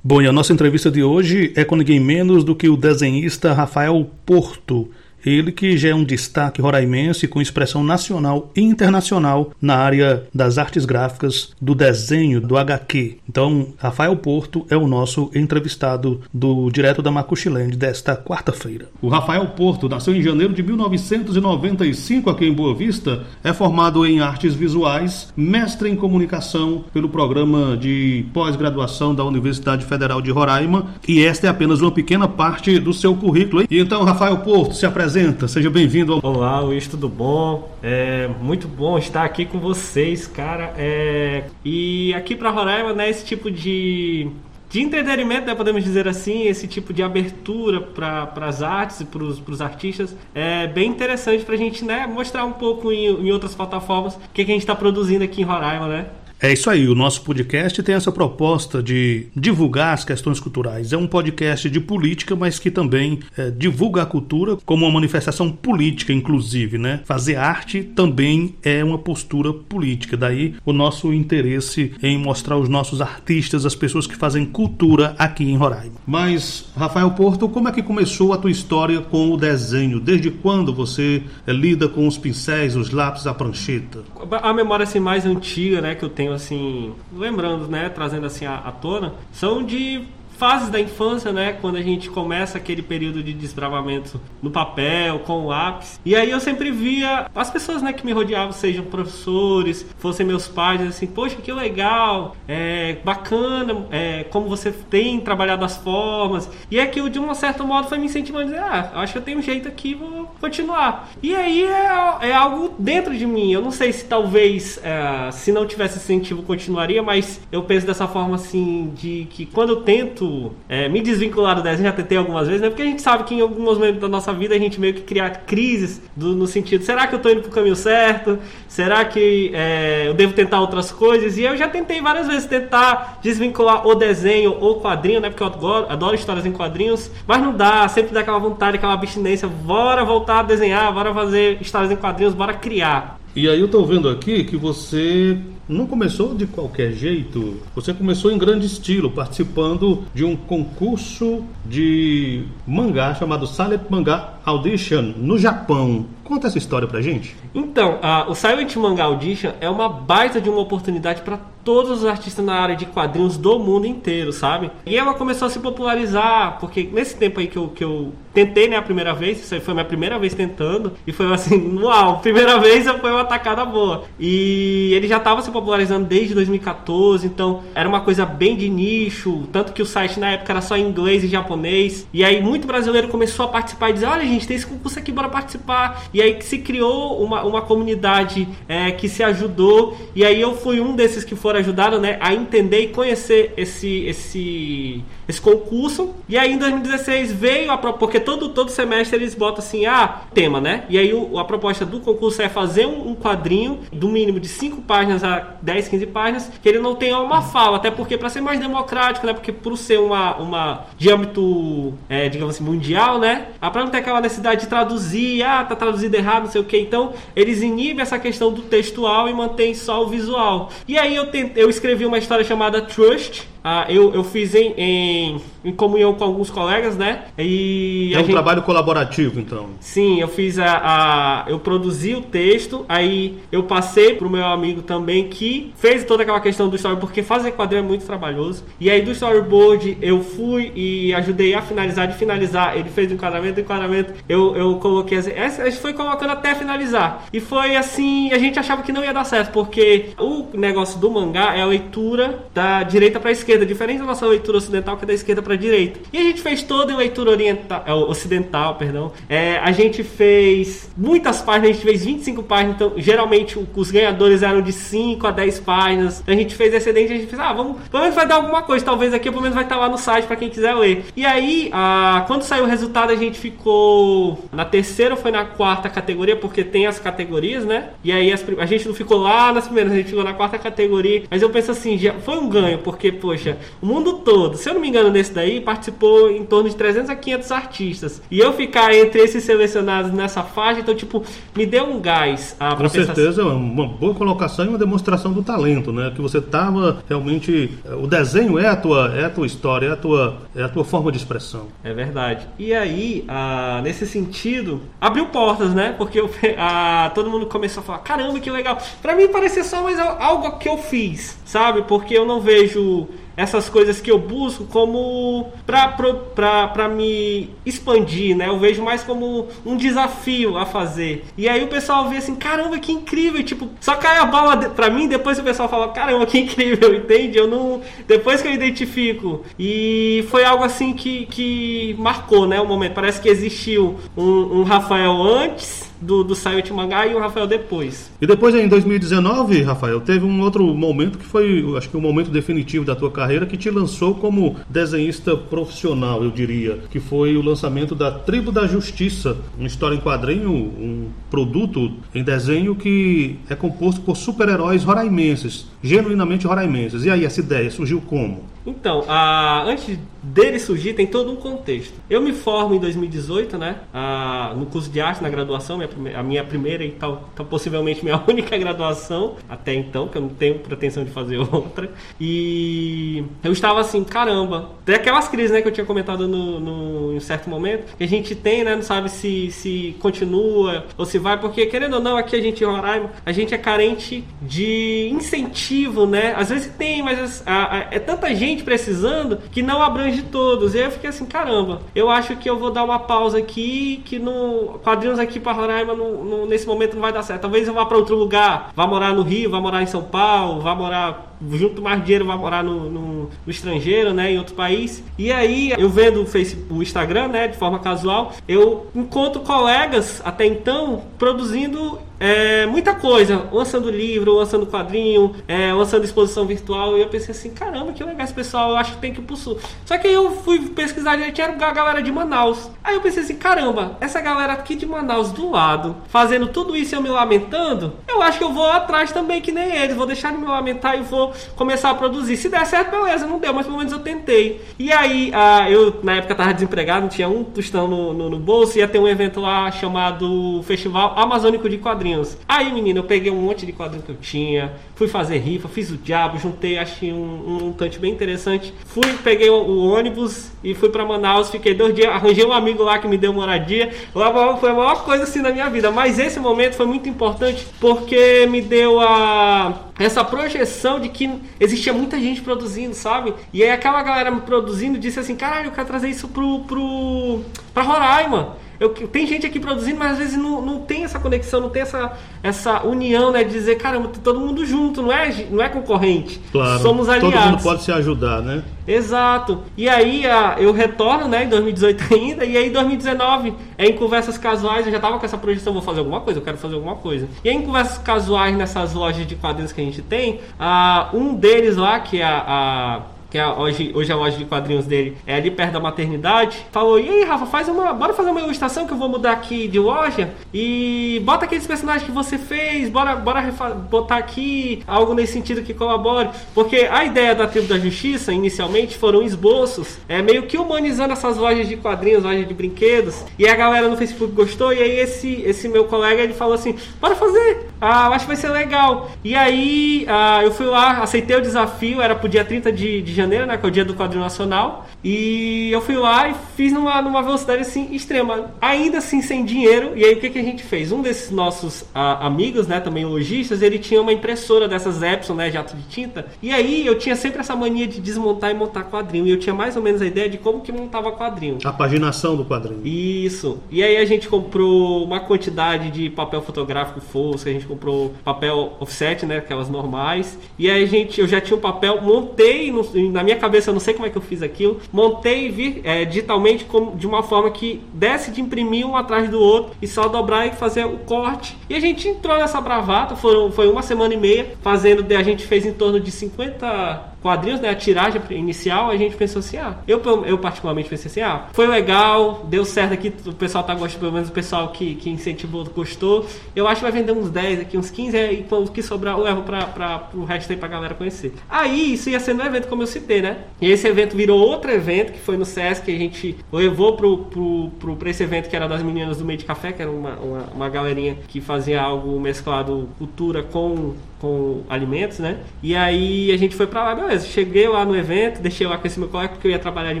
Bom, 0.06 0.20
e 0.20 0.26
a 0.26 0.32
nossa 0.32 0.52
entrevista 0.52 0.90
de 0.90 1.02
hoje 1.02 1.50
é 1.56 1.64
com 1.64 1.76
ninguém 1.76 1.98
menos 1.98 2.44
do 2.44 2.54
que 2.54 2.68
o 2.68 2.76
desenhista 2.76 3.54
Rafael 3.54 4.06
Porto. 4.26 4.90
Ele 5.24 5.50
que 5.50 5.76
já 5.76 5.88
é 5.88 5.94
um 5.94 6.04
destaque 6.04 6.60
roraimense 6.60 7.26
com 7.26 7.40
expressão 7.40 7.82
nacional 7.82 8.50
e 8.54 8.60
internacional 8.60 9.52
na 9.60 9.76
área 9.76 10.24
das 10.34 10.58
artes 10.58 10.84
gráficas, 10.84 11.52
do 11.60 11.74
desenho, 11.74 12.40
do 12.40 12.56
HQ. 12.56 13.18
Então, 13.28 13.68
Rafael 13.78 14.14
Porto 14.16 14.66
é 14.68 14.76
o 14.76 14.86
nosso 14.86 15.30
entrevistado 15.34 16.20
do 16.32 16.70
Direto 16.70 17.00
da 17.00 17.10
Macuxilândia 17.10 17.76
desta 17.76 18.16
quarta-feira. 18.16 18.88
O 19.00 19.08
Rafael 19.08 19.46
Porto 19.48 19.88
nasceu 19.88 20.14
em 20.14 20.22
janeiro 20.22 20.52
de 20.52 20.62
1995 20.62 22.28
aqui 22.30 22.46
em 22.46 22.52
Boa 22.52 22.74
Vista, 22.74 23.22
é 23.42 23.52
formado 23.52 24.04
em 24.06 24.20
artes 24.20 24.54
visuais, 24.54 25.32
mestre 25.36 25.88
em 25.88 25.96
comunicação 25.96 26.84
pelo 26.92 27.08
programa 27.08 27.76
de 27.76 28.26
pós-graduação 28.32 29.14
da 29.14 29.24
Universidade 29.24 29.84
Federal 29.84 30.20
de 30.20 30.30
Roraima 30.30 30.86
e 31.06 31.24
esta 31.24 31.46
é 31.46 31.50
apenas 31.50 31.80
uma 31.80 31.90
pequena 31.90 32.28
parte 32.28 32.78
do 32.78 32.92
seu 32.92 33.14
currículo. 33.14 33.64
E 33.70 33.78
então, 33.78 34.04
Rafael 34.04 34.38
Porto, 34.38 34.74
se 34.74 34.84
apresenta 34.84 35.13
apresenta, 35.14 35.46
seja 35.46 35.70
bem-vindo. 35.70 36.14
Ao... 36.14 36.20
Olá, 36.24 36.58
Luiz, 36.58 36.88
tudo 36.88 37.08
bom? 37.08 37.72
É 37.80 38.28
muito 38.40 38.66
bom 38.66 38.98
estar 38.98 39.24
aqui 39.24 39.44
com 39.44 39.60
vocês, 39.60 40.26
cara. 40.26 40.74
É... 40.76 41.44
E 41.64 42.12
aqui 42.14 42.34
para 42.34 42.50
Roraima, 42.50 42.92
né, 42.92 43.08
esse 43.08 43.24
tipo 43.24 43.48
de 43.48 44.28
de 44.68 44.80
entretenimento, 44.80 45.46
né, 45.46 45.54
podemos 45.54 45.84
dizer 45.84 46.08
assim, 46.08 46.48
esse 46.48 46.66
tipo 46.66 46.92
de 46.92 47.00
abertura 47.00 47.80
para 47.80 48.28
as 48.40 48.60
artes 48.60 49.02
e 49.02 49.04
para 49.04 49.22
os 49.22 49.60
artistas 49.60 50.16
é 50.34 50.66
bem 50.66 50.90
interessante 50.90 51.44
para 51.44 51.54
a 51.54 51.58
gente 51.58 51.84
né, 51.84 52.08
mostrar 52.08 52.44
um 52.44 52.50
pouco 52.50 52.90
em, 52.90 53.06
em 53.06 53.30
outras 53.30 53.54
plataformas 53.54 54.16
o 54.16 54.20
que, 54.34 54.44
que 54.44 54.50
a 54.50 54.54
gente 54.54 54.62
está 54.62 54.74
produzindo 54.74 55.22
aqui 55.22 55.42
em 55.42 55.44
Roraima, 55.44 55.86
né? 55.86 56.06
É 56.44 56.52
isso 56.52 56.68
aí, 56.68 56.86
o 56.86 56.94
nosso 56.94 57.22
podcast 57.22 57.82
tem 57.82 57.94
essa 57.94 58.12
proposta 58.12 58.82
de 58.82 59.28
divulgar 59.34 59.94
as 59.94 60.04
questões 60.04 60.38
culturais. 60.38 60.92
É 60.92 60.96
um 60.98 61.06
podcast 61.06 61.70
de 61.70 61.80
política, 61.80 62.36
mas 62.36 62.58
que 62.58 62.70
também 62.70 63.20
é, 63.34 63.50
divulga 63.50 64.02
a 64.02 64.06
cultura 64.06 64.58
como 64.62 64.84
uma 64.84 64.92
manifestação 64.92 65.50
política, 65.50 66.12
inclusive, 66.12 66.76
né? 66.76 67.00
Fazer 67.06 67.36
arte 67.36 67.82
também 67.82 68.56
é 68.62 68.84
uma 68.84 68.98
postura 68.98 69.54
política. 69.54 70.18
Daí 70.18 70.54
o 70.66 70.72
nosso 70.74 71.14
interesse 71.14 71.94
em 72.02 72.18
mostrar 72.18 72.58
os 72.58 72.68
nossos 72.68 73.00
artistas, 73.00 73.64
as 73.64 73.74
pessoas 73.74 74.06
que 74.06 74.14
fazem 74.14 74.44
cultura 74.44 75.14
aqui 75.18 75.44
em 75.44 75.56
Roraima. 75.56 75.94
Mas, 76.06 76.66
Rafael 76.76 77.10
Porto, 77.12 77.48
como 77.48 77.70
é 77.70 77.72
que 77.72 77.82
começou 77.82 78.34
a 78.34 78.36
tua 78.36 78.50
história 78.50 79.00
com 79.00 79.32
o 79.32 79.38
desenho? 79.38 79.98
Desde 79.98 80.30
quando 80.30 80.74
você 80.74 81.22
é, 81.46 81.52
lida 81.54 81.88
com 81.88 82.06
os 82.06 82.18
pincéis, 82.18 82.76
os 82.76 82.90
lápis, 82.90 83.26
a 83.26 83.32
prancheta? 83.32 84.00
A 84.42 84.52
memória 84.52 84.82
assim, 84.82 85.00
mais 85.00 85.24
antiga 85.24 85.80
né, 85.80 85.94
que 85.94 86.04
eu 86.04 86.10
tenho 86.10 86.33
assim, 86.34 86.94
lembrando, 87.12 87.68
né, 87.68 87.88
trazendo 87.88 88.26
assim 88.26 88.46
à, 88.46 88.72
tona, 88.72 89.14
são 89.32 89.64
de 89.64 90.04
fases 90.36 90.68
da 90.68 90.80
infância, 90.80 91.32
né? 91.32 91.56
Quando 91.60 91.76
a 91.76 91.82
gente 91.82 92.10
começa 92.10 92.58
aquele 92.58 92.82
período 92.82 93.22
de 93.22 93.32
desbravamento 93.32 94.20
no 94.42 94.50
papel, 94.50 95.20
com 95.20 95.44
o 95.44 95.48
lápis. 95.48 96.00
E 96.04 96.14
aí 96.14 96.30
eu 96.30 96.40
sempre 96.40 96.70
via 96.70 97.26
as 97.34 97.50
pessoas, 97.50 97.82
né, 97.82 97.92
que 97.92 98.04
me 98.04 98.12
rodeavam, 98.12 98.52
sejam 98.52 98.84
professores, 98.84 99.86
fossem 99.98 100.26
meus 100.26 100.48
pais, 100.48 100.80
assim, 100.82 101.06
poxa, 101.06 101.36
que 101.36 101.52
legal, 101.52 102.36
é 102.48 102.96
bacana, 103.04 103.86
é, 103.90 104.24
como 104.24 104.48
você 104.48 104.70
tem 104.72 105.20
trabalhado 105.20 105.64
as 105.64 105.76
formas. 105.76 106.50
E 106.70 106.78
é 106.78 106.86
que 106.86 107.08
de 107.08 107.18
um 107.18 107.32
certo 107.34 107.66
modo, 107.66 107.88
foi 107.88 107.98
me 107.98 108.06
incentivando 108.06 108.44
a 108.44 108.46
dizer, 108.46 108.60
ah, 108.60 108.92
acho 108.96 109.12
que 109.12 109.18
eu 109.18 109.22
tenho 109.22 109.38
um 109.38 109.42
jeito 109.42 109.68
aqui, 109.68 109.94
vou 109.94 110.30
continuar. 110.40 111.10
E 111.22 111.34
aí 111.34 111.64
é, 111.64 112.28
é 112.28 112.32
algo 112.32 112.74
dentro 112.78 113.16
de 113.16 113.26
mim. 113.26 113.52
Eu 113.52 113.62
não 113.62 113.70
sei 113.70 113.92
se 113.92 114.04
talvez, 114.04 114.80
é, 114.82 115.30
se 115.30 115.52
não 115.52 115.66
tivesse 115.66 115.98
incentivo, 115.98 116.42
continuaria, 116.42 117.02
mas 117.02 117.40
eu 117.50 117.62
penso 117.62 117.86
dessa 117.86 118.06
forma, 118.06 118.36
assim, 118.36 118.92
de 118.94 119.26
que 119.30 119.46
quando 119.46 119.70
eu 119.70 119.82
tento 119.82 120.23
tento 120.24 120.52
é, 120.68 120.88
me 120.88 121.00
desvincular 121.00 121.56
do 121.56 121.62
desenho, 121.62 121.84
já 121.84 121.92
tentei 121.92 122.16
algumas 122.16 122.46
vezes, 122.46 122.62
né? 122.62 122.68
Porque 122.68 122.82
a 122.82 122.86
gente 122.86 123.02
sabe 123.02 123.24
que 123.24 123.34
em 123.34 123.40
alguns 123.40 123.78
momentos 123.78 124.00
da 124.00 124.08
nossa 124.08 124.32
vida 124.32 124.54
a 124.54 124.58
gente 124.58 124.80
meio 124.80 124.94
que 124.94 125.02
cria 125.02 125.28
crises 125.30 126.00
do, 126.16 126.34
no 126.34 126.46
sentido, 126.46 126.84
será 126.84 127.06
que 127.06 127.14
eu 127.14 127.18
tô 127.18 127.28
indo 127.28 127.42
pro 127.42 127.50
caminho 127.50 127.76
certo? 127.76 128.38
Será 128.68 129.04
que 129.04 129.50
é, 129.54 130.08
eu 130.08 130.14
devo 130.14 130.32
tentar 130.32 130.60
outras 130.60 130.90
coisas? 130.90 131.36
E 131.36 131.42
eu 131.42 131.56
já 131.56 131.68
tentei 131.68 132.00
várias 132.00 132.26
vezes 132.26 132.46
tentar 132.46 133.18
desvincular 133.22 133.86
o 133.86 133.94
desenho 133.94 134.56
ou 134.60 134.80
quadrinho, 134.80 135.20
né? 135.20 135.28
Porque 135.28 135.42
eu 135.42 135.46
adoro, 135.46 135.86
adoro 135.88 136.14
histórias 136.14 136.46
em 136.46 136.52
quadrinhos, 136.52 137.10
mas 137.26 137.40
não 137.40 137.54
dá, 137.54 137.86
sempre 137.88 138.12
dá 138.12 138.20
aquela 138.20 138.38
vontade, 138.38 138.76
aquela 138.76 138.94
abstinência, 138.94 139.48
bora 139.48 140.04
voltar 140.04 140.40
a 140.40 140.42
desenhar, 140.42 140.92
bora 140.92 141.12
fazer 141.12 141.58
histórias 141.60 141.90
em 141.90 141.96
quadrinhos, 141.96 142.34
bora 142.34 142.54
criar. 142.54 143.18
E 143.36 143.48
aí 143.48 143.58
eu 143.58 143.66
tô 143.66 143.84
vendo 143.84 144.08
aqui 144.08 144.44
que 144.44 144.56
você 144.56 145.36
não 145.68 145.86
começou 145.86 146.34
de 146.34 146.46
qualquer 146.46 146.92
jeito. 146.92 147.60
Você 147.74 147.92
começou 147.92 148.30
em 148.30 148.38
grande 148.38 148.66
estilo, 148.66 149.10
participando 149.10 150.04
de 150.14 150.24
um 150.24 150.36
concurso 150.36 151.44
de 151.64 152.44
mangá 152.66 153.14
chamado 153.14 153.46
Silent 153.46 153.82
Manga 153.88 154.34
Audition 154.44 155.14
no 155.16 155.38
Japão. 155.38 156.06
Conta 156.22 156.46
essa 156.46 156.58
história 156.58 156.88
pra 156.88 157.02
gente. 157.02 157.36
Então, 157.54 157.98
o 158.28 158.34
Silent 158.34 158.74
Manga 158.76 159.04
Audition 159.04 159.52
é 159.60 159.68
uma 159.68 159.88
baita 159.88 160.40
de 160.40 160.48
uma 160.48 160.60
oportunidade 160.60 161.22
para 161.22 161.38
todos 161.64 161.90
os 161.90 162.04
artistas 162.04 162.44
na 162.44 162.54
área 162.54 162.76
de 162.76 162.84
quadrinhos 162.86 163.38
do 163.38 163.58
mundo 163.58 163.86
inteiro, 163.86 164.32
sabe? 164.32 164.70
E 164.84 164.96
ela 164.96 165.14
começou 165.14 165.46
a 165.46 165.50
se 165.50 165.58
popularizar, 165.58 166.58
porque 166.60 166.88
nesse 166.92 167.16
tempo 167.16 167.40
aí 167.40 167.46
que 167.46 167.56
eu, 167.56 167.68
que 167.68 167.82
eu 167.82 168.12
tentei, 168.34 168.68
né, 168.68 168.76
a 168.76 168.82
primeira 168.82 169.14
vez, 169.14 169.40
isso 169.40 169.54
aí 169.54 169.60
foi 169.60 169.72
minha 169.72 169.86
primeira 169.86 170.18
vez 170.18 170.34
tentando, 170.34 170.92
e 171.06 171.12
foi 171.12 171.32
assim, 171.32 171.76
uau, 171.80 172.20
primeira 172.20 172.58
vez 172.58 172.84
foi 172.84 173.10
uma 173.10 173.22
atacada 173.22 173.64
boa. 173.64 174.04
E 174.20 174.92
ele 174.92 175.08
já 175.08 175.16
estava 175.16 175.40
se 175.40 175.50
popularizando 175.54 176.06
desde 176.06 176.34
2014, 176.34 177.26
então 177.26 177.62
era 177.74 177.88
uma 177.88 178.02
coisa 178.02 178.26
bem 178.26 178.56
de 178.56 178.68
nicho, 178.68 179.48
tanto 179.50 179.72
que 179.72 179.80
o 179.80 179.86
site 179.86 180.20
na 180.20 180.32
época 180.32 180.52
era 180.52 180.60
só 180.60 180.76
em 180.76 180.86
inglês 180.86 181.24
e 181.24 181.28
japonês, 181.28 182.06
e 182.12 182.22
aí 182.22 182.42
muito 182.42 182.66
brasileiro 182.66 183.08
começou 183.08 183.46
a 183.46 183.48
participar 183.48 183.90
e 183.90 183.94
dizer, 183.94 184.06
olha 184.06 184.26
gente, 184.26 184.46
tem 184.46 184.56
esse 184.56 184.66
concurso 184.66 184.98
aqui, 184.98 185.10
bora 185.10 185.28
participar. 185.28 186.04
E 186.12 186.20
aí 186.20 186.36
se 186.42 186.58
criou 186.58 187.24
uma, 187.24 187.42
uma 187.44 187.62
comunidade 187.62 188.46
é, 188.68 188.90
que 188.90 189.08
se 189.08 189.22
ajudou, 189.22 189.96
e 190.14 190.24
aí 190.24 190.40
eu 190.40 190.54
fui 190.54 190.80
um 190.80 190.94
desses 190.94 191.24
que 191.24 191.34
foram 191.34 191.60
ajudaram 191.60 192.00
né, 192.00 192.18
a 192.20 192.34
entender 192.34 192.80
e 192.80 192.88
conhecer 192.88 193.54
esse, 193.56 194.04
esse, 194.04 195.04
esse 195.28 195.40
concurso. 195.40 196.14
E 196.28 196.36
aí 196.36 196.52
em 196.52 196.58
2016 196.58 197.32
veio 197.32 197.70
a 197.70 197.78
proposta, 197.78 197.98
porque 197.98 198.20
todo, 198.20 198.48
todo 198.50 198.70
semestre 198.70 199.16
eles 199.16 199.34
botam 199.34 199.58
assim, 199.58 199.86
ah, 199.86 200.22
tema, 200.34 200.60
né? 200.60 200.84
E 200.88 200.98
aí 200.98 201.14
o, 201.14 201.38
a 201.38 201.44
proposta 201.44 201.86
do 201.86 202.00
concurso 202.00 202.42
é 202.42 202.48
fazer 202.48 202.86
um, 202.86 203.10
um, 203.10 203.14
quadrinho 203.14 203.80
do 203.92 204.08
mínimo 204.08 204.40
de 204.40 204.48
5 204.48 204.82
páginas 204.82 205.22
a 205.22 205.43
10, 205.62 205.88
15 205.88 206.06
páginas, 206.06 206.50
que 206.62 206.68
ele 206.68 206.78
não 206.78 206.94
tenha 206.94 207.18
uma 207.18 207.42
fala, 207.42 207.76
até 207.76 207.90
porque 207.90 208.16
para 208.16 208.28
ser 208.28 208.40
mais 208.40 208.60
democrático, 208.60 209.26
né? 209.26 209.32
Porque 209.32 209.52
por 209.52 209.76
ser 209.76 209.98
uma, 209.98 210.36
uma 210.36 210.86
de 210.96 211.10
âmbito, 211.10 211.94
é, 212.08 212.28
digamos 212.28 212.54
assim, 212.54 212.64
mundial, 212.64 213.18
né? 213.18 213.48
Ah, 213.60 213.70
para 213.70 213.84
não 213.84 213.90
ter 213.90 213.98
aquela 213.98 214.20
necessidade 214.20 214.62
de 214.62 214.66
traduzir, 214.68 215.42
ah, 215.42 215.64
tá 215.64 215.76
traduzido 215.76 216.16
errado, 216.16 216.44
não 216.44 216.50
sei 216.50 216.60
o 216.60 216.64
que. 216.64 216.78
Então, 216.78 217.12
eles 217.34 217.62
inibem 217.62 218.02
essa 218.02 218.18
questão 218.18 218.52
do 218.52 218.62
textual 218.62 219.28
e 219.28 219.32
mantém 219.32 219.74
só 219.74 220.02
o 220.02 220.08
visual. 220.08 220.70
E 220.86 220.98
aí 220.98 221.14
eu, 221.14 221.26
tentei, 221.26 221.62
eu 221.62 221.70
escrevi 221.70 222.06
uma 222.06 222.18
história 222.18 222.44
chamada 222.44 222.82
Trust, 222.82 223.53
ah, 223.64 223.86
eu, 223.88 224.12
eu 224.14 224.22
fiz 224.22 224.54
em, 224.54 224.74
em, 224.76 225.40
em 225.64 225.72
comunhão 225.72 226.12
com 226.14 226.22
alguns 226.22 226.50
colegas, 226.50 226.96
né? 226.96 227.22
E 227.38 228.10
É 228.12 228.16
a 228.16 228.18
um 228.20 228.22
gente- 228.24 228.32
trabalho 228.32 228.60
colaborativo, 228.62 229.40
então. 229.40 229.68
Sim, 229.80 230.20
eu 230.20 230.28
fiz 230.28 230.58
a, 230.58 230.66
a- 230.84 231.44
Eu 231.48 231.58
produzi 231.58 232.14
o 232.14 232.20
texto, 232.20 232.84
aí 232.88 233.38
eu 233.50 233.62
passei 233.62 234.14
pro 234.14 234.28
meu 234.28 234.44
amigo 234.44 234.82
também 234.82 235.28
que 235.28 235.72
fez 235.76 236.04
toda 236.04 236.22
aquela 236.22 236.40
questão 236.40 236.68
do 236.68 236.76
storyboard, 236.76 237.06
porque 237.06 237.22
fazer 237.22 237.52
quadrinho 237.52 237.80
é 237.80 237.86
muito 237.86 238.04
trabalhoso. 238.04 238.64
E 238.78 238.90
aí 238.90 239.00
do 239.00 239.10
storyboard 239.12 239.96
eu 240.02 240.20
fui 240.22 240.70
e 240.74 241.14
ajudei 241.14 241.54
a 241.54 241.62
finalizar, 241.62 242.06
de 242.08 242.14
finalizar, 242.18 242.76
ele 242.76 242.90
fez 242.90 243.10
o 243.10 243.14
enquadramento, 243.14 243.58
o 243.58 243.62
enquadramento 243.62 244.12
eu, 244.28 244.54
eu 244.56 244.74
coloquei 244.76 245.18
assim. 245.18 245.32
essa- 245.34 245.62
A 245.62 245.70
gente 245.70 245.80
foi 245.80 245.92
colocando 245.94 246.30
até 246.32 246.54
finalizar. 246.54 247.24
E 247.32 247.40
foi 247.40 247.76
assim, 247.76 248.30
a 248.32 248.38
gente 248.38 248.58
achava 248.58 248.82
que 248.82 248.92
não 248.92 249.02
ia 249.02 249.12
dar 249.14 249.24
certo, 249.24 249.52
porque 249.52 250.10
o 250.18 250.46
negócio 250.54 250.98
do 251.00 251.10
mangá 251.10 251.54
é 251.56 251.62
a 251.62 251.66
leitura 251.66 252.44
da 252.52 252.82
direita 252.82 253.18
para 253.18 253.30
esquerda, 253.30 253.53
diferente 253.62 253.98
da 253.98 254.04
nossa 254.04 254.26
leitura 254.26 254.58
ocidental, 254.58 254.96
que 254.96 255.04
é 255.04 255.06
da 255.06 255.14
esquerda 255.14 255.42
para 255.42 255.56
direita. 255.56 256.00
E 256.12 256.18
a 256.18 256.22
gente 256.22 256.40
fez 256.40 256.62
toda 256.62 256.92
em 256.92 256.96
leitura 256.96 257.30
oriental, 257.30 257.82
é, 257.86 257.92
ocidental, 257.92 258.76
perdão. 258.76 259.12
É, 259.28 259.58
a 259.58 259.72
gente 259.72 260.02
fez 260.02 260.90
muitas 260.96 261.40
páginas, 261.40 261.70
a 261.70 261.72
gente 261.72 261.84
fez 261.84 262.04
25 262.04 262.42
páginas, 262.42 262.74
então 262.76 262.92
geralmente 262.96 263.58
os 263.74 263.90
ganhadores 263.90 264.42
eram 264.42 264.62
de 264.62 264.72
5 264.72 265.26
a 265.26 265.30
10 265.30 265.60
páginas. 265.60 266.20
Então, 266.20 266.34
a 266.34 266.38
gente 266.38 266.54
fez 266.54 266.72
excedente, 266.72 267.12
a 267.12 267.16
gente 267.16 267.26
fez, 267.26 267.40
ah, 267.40 267.52
vamos, 267.52 267.76
pelo 267.88 268.02
menos 268.02 268.16
vai 268.16 268.26
dar 268.26 268.36
alguma 268.36 268.62
coisa, 268.62 268.84
talvez 268.84 269.12
aqui, 269.12 269.30
pelo 269.30 269.42
menos 269.42 269.54
vai 269.54 269.64
estar 269.64 269.76
lá 269.76 269.88
no 269.88 269.98
site 269.98 270.26
para 270.26 270.36
quem 270.36 270.48
quiser 270.48 270.74
ler. 270.74 271.04
E 271.16 271.24
aí, 271.24 271.70
ah, 271.72 272.24
quando 272.26 272.42
saiu 272.42 272.64
o 272.64 272.68
resultado, 272.68 273.10
a 273.10 273.16
gente 273.16 273.38
ficou 273.38 274.44
na 274.52 274.64
terceira 274.64 275.14
ou 275.14 275.20
foi 275.20 275.30
na 275.30 275.44
quarta 275.44 275.88
categoria, 275.88 276.36
porque 276.36 276.64
tem 276.64 276.86
as 276.86 276.98
categorias, 276.98 277.64
né? 277.64 277.90
E 278.02 278.12
aí 278.12 278.32
as 278.32 278.44
a 278.58 278.66
gente 278.66 278.86
não 278.86 278.94
ficou 278.94 279.18
lá 279.18 279.52
nas 279.52 279.64
primeiras, 279.64 279.92
a 279.92 279.96
gente 279.96 280.08
ficou 280.08 280.24
na 280.24 280.34
quarta 280.34 280.58
categoria. 280.58 281.24
Mas 281.30 281.42
eu 281.42 281.50
penso 281.50 281.70
assim, 281.70 281.98
já 281.98 282.14
foi 282.14 282.36
um 282.36 282.48
ganho, 282.48 282.78
porque, 282.78 283.10
poxa, 283.10 283.43
o 283.82 283.86
mundo 283.86 284.14
todo, 284.24 284.56
se 284.56 284.68
eu 284.68 284.74
não 284.74 284.80
me 284.80 284.88
engano, 284.88 285.10
nesse 285.10 285.32
daí, 285.32 285.60
participou 285.60 286.30
em 286.30 286.44
torno 286.44 286.68
de 286.68 286.76
300 286.76 287.10
a 287.10 287.16
500 287.16 287.52
artistas. 287.52 288.22
E 288.30 288.38
eu 288.38 288.52
ficar 288.52 288.94
entre 288.94 289.20
esses 289.20 289.44
selecionados 289.44 290.12
nessa 290.12 290.42
faixa, 290.42 290.80
então, 290.80 290.94
tipo, 290.94 291.22
me 291.56 291.66
deu 291.66 291.84
um 291.84 292.00
gás. 292.00 292.56
Ah, 292.58 292.74
Com 292.76 292.88
certeza, 292.88 293.42
é 293.42 293.44
uma 293.44 293.86
boa 293.86 294.14
colocação 294.14 294.64
e 294.64 294.68
uma 294.68 294.78
demonstração 294.78 295.32
do 295.32 295.42
talento, 295.42 295.92
né? 295.92 296.12
Que 296.14 296.20
você 296.22 296.38
estava 296.38 296.98
realmente. 297.08 297.70
O 298.02 298.06
desenho 298.06 298.58
é 298.58 298.66
a 298.68 298.76
tua, 298.76 299.12
é 299.14 299.24
a 299.24 299.30
tua 299.30 299.46
história, 299.46 299.86
é 299.88 299.92
a 299.92 299.96
tua, 299.96 300.36
é 300.54 300.62
a 300.62 300.68
tua 300.68 300.84
forma 300.84 301.10
de 301.12 301.18
expressão. 301.18 301.68
É 301.82 301.92
verdade. 301.92 302.46
E 302.58 302.72
aí, 302.74 303.24
ah, 303.28 303.80
nesse 303.82 304.06
sentido, 304.06 304.80
abriu 305.00 305.26
portas, 305.26 305.74
né? 305.74 305.94
Porque 305.96 306.20
eu, 306.20 306.30
ah, 306.58 307.10
todo 307.14 307.30
mundo 307.30 307.46
começou 307.46 307.82
a 307.82 307.84
falar: 307.84 307.98
caramba, 308.00 308.38
que 308.40 308.50
legal. 308.50 308.78
Pra 309.02 309.14
mim 309.16 309.28
parecia 309.28 309.64
só 309.64 309.82
mais 309.82 309.98
al- 309.98 310.16
algo 310.20 310.58
que 310.58 310.68
eu 310.68 310.78
fiz, 310.78 311.38
sabe? 311.44 311.82
Porque 311.82 312.14
eu 312.16 312.24
não 312.26 312.40
vejo 312.40 313.08
essas 313.36 313.68
coisas 313.68 314.00
que 314.00 314.10
eu 314.10 314.18
busco 314.18 314.64
como 314.64 315.48
pra 315.66 316.88
me 316.88 317.50
expandir, 317.64 318.36
né? 318.36 318.48
Eu 318.48 318.58
vejo 318.58 318.82
mais 318.82 319.02
como 319.02 319.48
um 319.64 319.76
desafio 319.76 320.56
a 320.56 320.66
fazer. 320.66 321.24
E 321.36 321.48
aí 321.48 321.62
o 321.62 321.68
pessoal 321.68 322.08
vê 322.08 322.16
assim, 322.18 322.34
caramba, 322.34 322.78
que 322.78 322.92
incrível, 322.92 323.42
tipo, 323.42 323.68
só 323.80 323.94
cai 323.96 324.18
a 324.18 324.24
bola 324.26 324.56
de- 324.56 324.68
pra 324.70 324.90
mim, 324.90 325.08
depois 325.08 325.38
o 325.38 325.42
pessoal 325.42 325.68
fala, 325.68 325.88
caramba, 325.88 326.26
que 326.26 326.38
incrível, 326.38 326.94
entende? 326.94 327.38
Eu 327.38 327.48
não. 327.48 327.80
Depois 328.06 328.40
que 328.42 328.48
eu 328.48 328.52
identifico. 328.52 329.42
E 329.58 330.24
foi 330.30 330.44
algo 330.44 330.64
assim 330.64 330.92
que, 330.92 331.26
que 331.26 331.94
marcou, 331.98 332.46
né? 332.46 332.60
O 332.60 332.66
momento. 332.66 332.94
Parece 332.94 333.20
que 333.20 333.28
existiu 333.28 333.96
um, 334.16 334.60
um 334.60 334.62
Rafael 334.62 335.12
antes 335.22 335.83
do, 336.00 336.24
do 336.24 336.34
Sayuti 336.34 336.72
Mangá 336.72 337.06
e 337.06 337.14
um 337.14 337.20
Rafael 337.20 337.46
depois. 337.46 338.10
E 338.20 338.26
depois, 338.26 338.54
em 338.54 338.68
2019, 338.68 339.62
Rafael, 339.62 340.00
teve 340.00 340.24
um 340.24 340.40
outro 340.40 340.64
momento 340.74 341.18
que 341.18 341.24
foi, 341.24 341.64
acho 341.76 341.88
que 341.88 341.96
o 341.96 342.00
momento 342.00 342.30
definitivo 342.30 342.84
da 342.84 342.94
tua 342.94 343.10
carreira 343.10 343.46
que 343.46 343.56
te 343.56 343.70
lançou 343.70 344.14
como 344.14 344.56
desenhista 344.68 345.36
profissional, 345.36 346.22
eu 346.22 346.30
diria, 346.30 346.78
que 346.90 347.00
foi 347.00 347.36
o 347.36 347.42
lançamento 347.42 347.94
da 347.94 348.10
Tribo 348.10 348.50
da 348.50 348.66
Justiça, 348.66 349.36
uma 349.58 349.66
história 349.66 349.94
em 349.96 350.00
quadrinho, 350.00 350.50
um 350.50 351.08
produto 351.30 351.92
em 352.14 352.22
desenho 352.22 352.74
que 352.74 353.36
é 353.48 353.54
composto 353.54 354.00
por 354.00 354.16
super-heróis 354.16 354.84
roraimenses, 354.84 355.66
genuinamente 355.82 356.46
roraimenses. 356.46 357.04
E 357.04 357.10
aí, 357.10 357.24
essa 357.24 357.40
ideia 357.40 357.70
surgiu 357.70 358.00
como? 358.00 358.53
Então, 358.66 359.04
a- 359.08 359.62
antes 359.66 359.98
dele 360.22 360.58
surgir, 360.58 360.94
tem 360.94 361.06
todo 361.06 361.30
um 361.30 361.36
contexto. 361.36 361.92
Eu 362.08 362.20
me 362.22 362.32
formo 362.32 362.74
em 362.74 362.78
2018, 362.78 363.58
né? 363.58 363.76
a- 363.92 364.54
no 364.56 364.66
curso 364.66 364.90
de 364.90 365.00
arte, 365.00 365.22
na 365.22 365.28
graduação, 365.28 365.76
minha 365.76 365.88
prime- 365.88 366.14
a 366.14 366.22
minha 366.22 366.42
primeira 366.42 366.82
e 366.84 366.90
tal, 366.92 367.28
tal, 367.36 367.44
possivelmente 367.46 368.02
minha 368.02 368.20
única 368.26 368.56
graduação, 368.56 369.34
até 369.48 369.74
então, 369.74 370.08
que 370.08 370.16
eu 370.16 370.22
não 370.22 370.28
tenho 370.30 370.58
pretensão 370.60 371.04
de 371.04 371.10
fazer 371.10 371.36
outra. 371.52 371.90
E 372.18 373.24
eu 373.42 373.52
estava 373.52 373.80
assim, 373.80 374.02
caramba. 374.04 374.70
Tem 374.84 374.94
aquelas 374.94 375.28
crises, 375.28 375.50
né, 375.50 375.60
que 375.62 375.68
eu 375.68 375.72
tinha 375.72 375.84
comentado 375.86 376.26
no, 376.26 376.58
no- 376.60 377.12
em 377.12 377.16
um 377.16 377.20
certo 377.20 377.48
momento, 377.50 377.96
que 377.96 378.04
a 378.04 378.08
gente 378.08 378.34
tem, 378.34 378.64
né? 378.64 378.74
Não 378.74 378.82
sabe 378.82 379.10
se, 379.10 379.50
se 379.50 379.94
continua 380.00 380.86
ou 380.96 381.04
se 381.04 381.18
vai, 381.18 381.38
porque 381.38 381.66
querendo 381.66 381.94
ou 381.94 382.00
não, 382.00 382.16
aqui 382.16 382.36
a 382.36 382.40
gente 382.40 382.62
em 382.62 382.66
Roraima, 382.66 383.10
a 383.26 383.32
gente 383.32 383.52
é 383.54 383.58
carente 383.58 384.24
de 384.40 385.10
incentivo, 385.12 386.06
né? 386.06 386.34
Às 386.36 386.48
vezes 386.50 386.72
tem, 386.78 387.02
mas 387.02 387.42
a- 387.46 387.88
é 387.90 387.98
tanta 387.98 388.34
gente 388.34 388.53
precisando 388.62 389.38
que 389.50 389.62
não 389.62 389.82
abrange 389.82 390.22
todos. 390.22 390.74
E 390.74 390.78
aí 390.78 390.84
eu 390.84 390.90
fiquei 390.90 391.10
assim, 391.10 391.26
caramba, 391.26 391.80
eu 391.94 392.08
acho 392.10 392.36
que 392.36 392.48
eu 392.48 392.58
vou 392.58 392.70
dar 392.70 392.84
uma 392.84 392.98
pausa 392.98 393.38
aqui, 393.38 394.02
que 394.04 394.18
no 394.18 394.78
quadrinhos 394.84 395.18
aqui 395.18 395.40
para 395.40 395.52
Roraima 395.52 395.94
no, 395.94 396.24
no- 396.24 396.46
nesse 396.46 396.66
momento 396.66 396.94
não 396.94 397.02
vai 397.02 397.12
dar 397.12 397.22
certo. 397.22 397.42
Talvez 397.42 397.66
eu 397.66 397.74
vá 397.74 397.84
para 397.86 397.96
outro 397.96 398.14
lugar, 398.16 398.70
vá 398.76 398.86
morar 398.86 399.12
no 399.12 399.22
Rio, 399.22 399.50
vá 399.50 399.60
morar 399.60 399.82
em 399.82 399.86
São 399.86 400.02
Paulo, 400.02 400.60
vá 400.60 400.74
morar 400.74 401.33
junto 401.52 401.80
mais 401.82 402.02
dinheiro, 402.02 402.24
vá 402.24 402.36
morar 402.36 402.62
no, 402.62 402.90
no- 402.90 403.14
no 403.44 403.50
estrangeiro, 403.50 404.12
né, 404.12 404.32
em 404.32 404.38
outro 404.38 404.54
país. 404.54 405.02
E 405.18 405.30
aí 405.32 405.72
eu 405.78 405.88
vendo 405.88 406.22
o 406.22 406.26
Facebook, 406.26 406.72
o 406.72 406.82
Instagram, 406.82 407.28
né, 407.28 407.48
de 407.48 407.56
forma 407.56 407.78
casual, 407.78 408.32
eu 408.48 408.86
encontro 408.94 409.40
colegas 409.42 410.20
até 410.24 410.46
então 410.46 411.02
produzindo 411.18 411.98
é, 412.20 412.64
muita 412.66 412.94
coisa, 412.94 413.48
lançando 413.52 413.90
livro, 413.90 414.34
lançando 414.36 414.64
quadrinho, 414.66 415.34
é, 415.48 415.72
lançando 415.72 416.04
exposição 416.04 416.46
virtual. 416.46 416.96
E 416.96 417.00
eu 417.02 417.08
pensei 417.08 417.32
assim, 417.32 417.50
caramba, 417.50 417.92
que 417.92 418.02
legal 418.04 418.24
esse 418.24 418.32
pessoal, 418.32 418.70
eu 418.70 418.76
acho 418.76 418.92
que 418.92 418.98
tem 418.98 419.12
que 419.12 419.20
ir 419.20 419.24
pro 419.24 419.36
sul. 419.36 419.58
Só 419.84 419.98
que 419.98 420.06
eu 420.08 420.30
fui 420.30 420.60
pesquisar 420.70 421.16
direito, 421.16 421.40
era 421.42 421.52
a 421.52 421.72
galera 421.72 422.00
de 422.02 422.10
Manaus. 422.12 422.70
Aí 422.82 422.94
eu 422.94 423.00
pensei 423.00 423.24
assim, 423.24 423.34
caramba, 423.36 423.98
essa 424.00 424.20
galera 424.20 424.52
aqui 424.54 424.74
de 424.76 424.86
Manaus 424.86 425.32
do 425.32 425.50
lado, 425.50 425.96
fazendo 426.08 426.46
tudo 426.46 426.74
isso 426.76 426.94
e 426.94 426.96
eu 426.96 427.02
me 427.02 427.08
lamentando, 427.08 427.92
eu 428.08 428.22
acho 428.22 428.38
que 428.38 428.44
eu 428.44 428.52
vou 428.52 428.70
atrás 428.70 429.10
também 429.12 429.42
que 429.42 429.50
nem 429.52 429.74
eles, 429.76 429.96
vou 429.96 430.06
deixar 430.06 430.32
de 430.32 430.38
me 430.38 430.46
lamentar 430.46 430.96
e 430.98 431.02
vou 431.02 431.33
começar 431.56 431.90
a 431.90 431.94
produzir. 431.94 432.36
Se 432.36 432.48
der 432.48 432.64
certo, 432.66 432.90
beleza, 432.90 433.26
não 433.26 433.38
deu, 433.38 433.52
mas 433.52 433.66
pelo 433.66 433.78
menos 433.78 433.92
eu 433.92 434.00
tentei. 434.00 434.60
E 434.78 434.92
aí, 434.92 435.30
ah, 435.34 435.70
eu 435.70 436.00
na 436.02 436.16
época 436.16 436.34
tava 436.34 436.52
desempregado, 436.54 437.02
não 437.02 437.08
tinha 437.08 437.28
um 437.28 437.44
tostão 437.44 437.88
no, 437.88 438.12
no, 438.12 438.30
no 438.30 438.38
bolso, 438.38 438.78
ia 438.78 438.88
ter 438.88 438.98
um 438.98 439.08
evento 439.08 439.40
lá 439.40 439.70
chamado 439.70 440.62
Festival 440.64 441.14
Amazônico 441.16 441.68
de 441.68 441.78
Quadrinhos. 441.78 442.36
Aí, 442.48 442.72
menino, 442.72 443.00
eu 443.00 443.04
peguei 443.04 443.30
um 443.30 443.40
monte 443.40 443.66
de 443.66 443.72
quadrinhos 443.72 444.04
que 444.04 444.12
eu 444.12 444.16
tinha, 444.16 444.72
fui 444.94 445.08
fazer 445.08 445.38
rifa, 445.38 445.68
fiz 445.68 445.90
o 445.90 445.96
diabo, 445.96 446.38
juntei, 446.38 446.78
achei 446.78 447.12
um, 447.12 447.68
um 447.68 447.74
bem 447.98 448.12
interessante. 448.12 448.72
Fui, 448.84 449.06
peguei 449.22 449.50
o, 449.50 449.54
o 449.54 449.86
ônibus 449.92 450.50
e 450.62 450.74
fui 450.74 450.88
pra 450.88 451.04
Manaus, 451.04 451.50
fiquei 451.50 451.74
dois 451.74 451.94
dias, 451.94 452.08
arranjei 452.08 452.44
um 452.44 452.52
amigo 452.52 452.82
lá 452.82 452.98
que 452.98 453.06
me 453.06 453.16
deu 453.16 453.32
moradia. 453.32 453.90
Lá 454.14 454.56
foi 454.56 454.70
a 454.70 454.74
maior 454.74 455.04
coisa 455.04 455.24
assim 455.24 455.40
na 455.40 455.50
minha 455.50 455.68
vida. 455.68 455.90
Mas 455.90 456.18
esse 456.18 456.38
momento 456.40 456.74
foi 456.74 456.86
muito 456.86 457.08
importante 457.08 457.66
porque 457.80 458.46
me 458.46 458.60
deu 458.60 459.00
a 459.00 459.83
essa 459.98 460.24
projeção 460.24 460.98
de 460.98 461.08
que 461.08 461.30
existia 461.60 461.92
muita 461.92 462.18
gente 462.18 462.42
produzindo, 462.42 462.94
sabe? 462.94 463.34
E 463.52 463.62
aí 463.62 463.70
aquela 463.70 464.02
galera 464.02 464.32
produzindo 464.32 464.98
disse 464.98 465.20
assim, 465.20 465.36
caralho, 465.36 465.68
eu 465.68 465.72
quero 465.72 465.86
trazer 465.86 466.08
isso 466.08 466.28
pro, 466.28 466.60
pro 466.60 467.42
pra 467.72 467.82
Roraima. 467.82 468.56
Eu, 468.78 468.90
tem 468.90 469.26
gente 469.26 469.46
aqui 469.46 469.60
produzindo, 469.60 469.98
mas 469.98 470.12
às 470.12 470.18
vezes 470.18 470.36
não, 470.36 470.60
não 470.60 470.80
tem 470.80 471.04
essa 471.04 471.18
conexão, 471.18 471.60
não 471.60 471.70
tem 471.70 471.82
essa, 471.82 472.12
essa 472.42 472.84
união, 472.84 473.30
né? 473.30 473.44
De 473.44 473.52
dizer, 473.52 473.76
caramba, 473.76 474.08
tá 474.08 474.20
todo 474.22 474.40
mundo 474.40 474.64
junto, 474.66 475.02
não 475.02 475.12
é, 475.12 475.46
não 475.50 475.62
é 475.62 475.68
concorrente. 475.68 476.40
Claro. 476.50 476.82
Somos 476.82 477.08
aliados. 477.08 477.32
Todo 477.32 477.50
mundo 477.50 477.62
pode 477.62 477.82
se 477.82 477.92
ajudar, 477.92 478.42
né? 478.42 478.62
Exato. 478.86 479.62
E 479.76 479.88
aí 479.88 480.26
a, 480.26 480.56
eu 480.58 480.72
retorno, 480.72 481.26
né, 481.26 481.44
em 481.44 481.48
2018 481.48 482.04
ainda, 482.14 482.44
e 482.44 482.56
aí 482.56 482.68
em 482.68 482.72
2019, 482.72 483.54
é, 483.78 483.86
em 483.86 483.96
conversas 483.96 484.36
casuais, 484.36 484.86
eu 484.86 484.92
já 484.92 485.00
tava 485.00 485.18
com 485.18 485.24
essa 485.24 485.38
projeção, 485.38 485.72
vou 485.72 485.82
fazer 485.82 486.00
alguma 486.00 486.20
coisa, 486.20 486.40
eu 486.40 486.44
quero 486.44 486.58
fazer 486.58 486.74
alguma 486.74 486.96
coisa. 486.96 487.28
E 487.42 487.48
aí 487.48 487.56
em 487.56 487.62
conversas 487.62 487.98
casuais 487.98 488.56
nessas 488.56 488.92
lojas 488.92 489.26
de 489.26 489.36
quadrinhos 489.36 489.72
que 489.72 489.80
a 489.80 489.84
gente 489.84 490.02
tem, 490.02 490.40
a, 490.58 491.08
um 491.14 491.34
deles 491.34 491.76
lá, 491.76 492.00
que 492.00 492.20
é 492.20 492.24
a, 492.24 492.44
a 492.46 493.13
que 493.34 493.38
é 493.38 493.48
hoje, 493.48 493.90
hoje 493.92 494.12
a 494.12 494.16
loja 494.16 494.38
de 494.38 494.44
quadrinhos 494.44 494.86
dele 494.86 495.16
é 495.26 495.34
ali 495.34 495.50
perto 495.50 495.72
da 495.72 495.80
maternidade, 495.80 496.64
falou: 496.70 497.00
E 497.00 497.08
aí, 497.08 497.24
Rafa, 497.24 497.46
faz 497.46 497.68
uma. 497.68 497.92
Bora 497.92 498.14
fazer 498.14 498.30
uma 498.30 498.38
ilustração 498.38 498.86
que 498.86 498.92
eu 498.92 498.96
vou 498.96 499.08
mudar 499.08 499.32
aqui 499.32 499.66
de 499.66 499.76
loja 499.76 500.30
e 500.52 501.20
bota 501.24 501.44
aqueles 501.44 501.66
personagens 501.66 502.04
que 502.04 502.12
você 502.12 502.38
fez, 502.38 502.88
bora, 502.88 503.16
bora 503.16 503.42
botar 503.90 504.18
aqui 504.18 504.84
algo 504.86 505.14
nesse 505.14 505.32
sentido 505.32 505.62
que 505.62 505.74
colabore. 505.74 506.28
Porque 506.54 506.88
a 506.88 507.04
ideia 507.04 507.34
da 507.34 507.48
Tribo 507.48 507.66
da 507.66 507.76
Justiça, 507.76 508.32
inicialmente, 508.32 508.96
foram 508.96 509.20
esboços, 509.20 509.98
é 510.08 510.22
meio 510.22 510.44
que 510.44 510.56
humanizando 510.56 511.12
essas 511.12 511.36
lojas 511.36 511.66
de 511.66 511.76
quadrinhos, 511.76 512.22
lojas 512.22 512.46
de 512.46 512.54
brinquedos. 512.54 513.24
E 513.36 513.48
a 513.48 513.56
galera 513.56 513.88
no 513.88 513.96
Facebook 513.96 514.32
gostou, 514.32 514.72
e 514.72 514.78
aí 514.78 515.00
esse, 515.00 515.42
esse 515.44 515.68
meu 515.68 515.86
colega 515.86 516.22
ele 516.22 516.34
falou 516.34 516.54
assim: 516.54 516.76
bora 517.00 517.16
fazer. 517.16 517.66
ah, 517.80 518.10
acho 518.10 518.26
que 518.26 518.28
vai 518.28 518.36
ser 518.36 518.50
legal. 518.50 519.10
E 519.24 519.34
aí 519.34 520.06
ah, 520.08 520.40
eu 520.44 520.52
fui 520.52 520.66
lá, 520.66 521.02
aceitei 521.02 521.34
o 521.34 521.42
desafio, 521.42 522.00
era 522.00 522.14
pro 522.14 522.28
dia 522.28 522.44
30 522.44 522.70
de, 522.70 523.02
de 523.02 523.12
janeiro, 523.12 523.23
né? 523.26 523.56
Que 523.56 523.66
é 523.66 523.68
o 523.68 523.72
dia 523.72 523.84
do 523.84 523.94
quadril 523.94 524.20
nacional. 524.20 524.86
E 525.02 525.70
eu 525.70 525.80
fui 525.80 525.96
lá 525.96 526.28
e 526.28 526.34
fiz 526.56 526.72
numa, 526.72 527.00
numa 527.02 527.22
velocidade 527.22 527.62
assim 527.62 527.88
extrema, 527.92 528.50
ainda 528.60 528.98
assim 528.98 529.20
sem 529.20 529.44
dinheiro. 529.44 529.92
E 529.96 530.04
aí 530.04 530.14
o 530.14 530.20
que, 530.20 530.30
que 530.30 530.38
a 530.38 530.42
gente 530.42 530.62
fez? 530.62 530.92
Um 530.92 531.02
desses 531.02 531.30
nossos 531.30 531.84
ah, 531.94 532.26
amigos, 532.26 532.66
né, 532.66 532.80
também 532.80 533.04
lojistas, 533.04 533.62
ele 533.62 533.78
tinha 533.78 534.00
uma 534.00 534.12
impressora 534.12 534.66
dessas 534.66 535.02
Epson, 535.02 535.34
né, 535.34 535.50
jato 535.50 535.76
de 535.76 535.82
tinta. 535.84 536.26
E 536.42 536.50
aí 536.50 536.86
eu 536.86 536.98
tinha 536.98 537.16
sempre 537.16 537.40
essa 537.40 537.54
mania 537.54 537.86
de 537.86 538.00
desmontar 538.00 538.50
e 538.50 538.54
montar 538.54 538.84
quadrinho. 538.84 539.26
E 539.26 539.30
eu 539.30 539.38
tinha 539.38 539.54
mais 539.54 539.76
ou 539.76 539.82
menos 539.82 540.00
a 540.00 540.06
ideia 540.06 540.28
de 540.28 540.38
como 540.38 540.60
que 540.60 540.72
montava 540.72 541.12
quadrinho. 541.12 541.58
A 541.64 541.72
paginação 541.72 542.36
do 542.36 542.44
quadrinho. 542.44 542.80
Isso. 542.84 543.58
E 543.70 543.82
aí 543.82 543.96
a 543.96 544.04
gente 544.04 544.28
comprou 544.28 545.04
uma 545.04 545.20
quantidade 545.20 545.90
de 545.90 546.10
papel 546.10 546.42
fotográfico 546.42 547.00
Fosca, 547.00 547.50
a 547.50 547.52
gente 547.52 547.66
comprou 547.66 548.14
papel 548.24 548.74
offset, 548.80 549.26
né, 549.26 549.38
aquelas 549.38 549.68
normais. 549.68 550.38
E 550.58 550.70
aí 550.70 550.82
a 550.82 550.86
gente, 550.86 551.20
eu 551.20 551.28
já 551.28 551.40
tinha 551.40 551.56
um 551.56 551.60
papel, 551.60 552.00
montei 552.00 552.70
no, 552.70 552.82
na 553.08 553.22
minha 553.22 553.36
cabeça, 553.36 553.70
eu 553.70 553.74
não 553.74 553.80
sei 553.80 553.94
como 553.94 554.06
é 554.06 554.10
que 554.10 554.16
eu 554.16 554.22
fiz 554.22 554.42
aquilo, 554.42 554.80
montei 554.92 555.50
vir, 555.50 555.80
é, 555.84 556.04
digitalmente 556.04 556.64
com, 556.64 556.96
de 556.96 557.06
uma 557.06 557.22
forma 557.22 557.50
que 557.50 557.80
desse 557.92 558.30
de 558.30 558.40
imprimir 558.40 558.86
um 558.86 558.96
atrás 558.96 559.28
do 559.28 559.40
outro 559.40 559.72
e 559.80 559.86
só 559.86 560.08
dobrar 560.08 560.46
e 560.46 560.52
fazer 560.52 560.84
o 560.84 560.98
corte. 560.98 561.56
E 561.68 561.74
a 561.74 561.80
gente 561.80 562.08
entrou 562.08 562.36
nessa 562.38 562.60
bravata, 562.60 563.16
foram, 563.16 563.50
foi 563.50 563.68
uma 563.68 563.82
semana 563.82 564.14
e 564.14 564.16
meia 564.16 564.54
fazendo, 564.62 565.04
a 565.14 565.22
gente 565.22 565.44
fez 565.44 565.64
em 565.64 565.72
torno 565.72 566.00
de 566.00 566.10
50 566.10 567.13
quadrinhos, 567.24 567.58
né, 567.58 567.70
a 567.70 567.74
tiragem 567.74 568.20
inicial, 568.32 568.90
a 568.90 568.98
gente 568.98 569.16
pensou 569.16 569.40
assim, 569.40 569.56
ah, 569.56 569.78
eu, 569.88 570.02
eu 570.26 570.36
particularmente 570.36 570.90
pensei 570.90 571.10
assim, 571.10 571.22
ah, 571.22 571.46
foi 571.54 571.66
legal, 571.66 572.44
deu 572.50 572.66
certo 572.66 572.92
aqui, 572.92 573.10
o 573.24 573.32
pessoal 573.32 573.64
tá 573.64 573.74
gostando, 573.74 574.00
pelo 574.00 574.12
menos 574.12 574.28
o 574.28 574.32
pessoal 574.32 574.68
que, 574.68 574.94
que 574.96 575.08
incentivou 575.08 575.64
gostou, 575.64 576.26
eu 576.54 576.68
acho 576.68 576.82
que 576.82 576.82
vai 576.82 576.92
vender 576.92 577.12
uns 577.12 577.30
10 577.30 577.60
aqui, 577.60 577.78
uns 577.78 577.90
15, 577.90 578.14
e 578.14 578.46
o 578.50 578.66
que 578.66 578.82
sobrar 578.82 579.16
eu 579.16 579.24
levo 579.24 579.40
pra, 579.40 579.64
pra, 579.64 579.98
pro 580.00 580.22
resto 580.24 580.50
aí 580.50 580.58
pra 580.58 580.68
galera 580.68 580.94
conhecer. 580.94 581.32
Aí, 581.48 581.94
isso 581.94 582.10
ia 582.10 582.20
ser 582.20 582.34
no 582.34 582.44
evento 582.44 582.68
como 582.68 582.82
eu 582.82 582.86
citei, 582.86 583.22
né, 583.22 583.38
e 583.58 583.70
esse 583.70 583.88
evento 583.88 584.14
virou 584.14 584.38
outro 584.38 584.70
evento, 584.70 585.10
que 585.10 585.18
foi 585.18 585.38
no 585.38 585.46
Sesc, 585.46 585.90
a 585.90 585.98
gente 585.98 586.36
levou 586.52 586.94
pro, 586.94 587.16
pro, 587.16 587.70
pro, 587.80 587.96
pra 587.96 588.10
esse 588.10 588.22
evento 588.22 588.50
que 588.50 588.56
era 588.56 588.68
das 588.68 588.82
meninas 588.82 589.16
do 589.16 589.24
meio 589.24 589.38
de 589.38 589.46
café, 589.46 589.72
que 589.72 589.80
era 589.80 589.90
uma, 589.90 590.16
uma, 590.16 590.42
uma 590.54 590.68
galerinha 590.68 591.16
que 591.26 591.40
fazia 591.40 591.80
algo 591.80 592.20
mesclado 592.20 592.86
cultura 592.98 593.42
com 593.42 593.94
com 594.24 594.62
alimentos, 594.70 595.18
né? 595.18 595.40
E 595.62 595.76
aí 595.76 596.32
a 596.32 596.36
gente 596.38 596.56
foi 596.56 596.66
pra 596.66 596.82
lá, 596.82 596.94
beleza. 596.94 597.13
Cheguei 597.18 597.68
lá 597.68 597.84
no 597.84 597.96
evento, 597.96 598.40
deixei 598.40 598.66
lá 598.66 598.78
com 598.78 598.86
esse 598.86 598.98
meu 598.98 599.08
colega 599.08 599.30
porque 599.30 599.46
eu 599.46 599.52
ia 599.52 599.58
trabalhar 599.58 599.92
de 599.92 600.00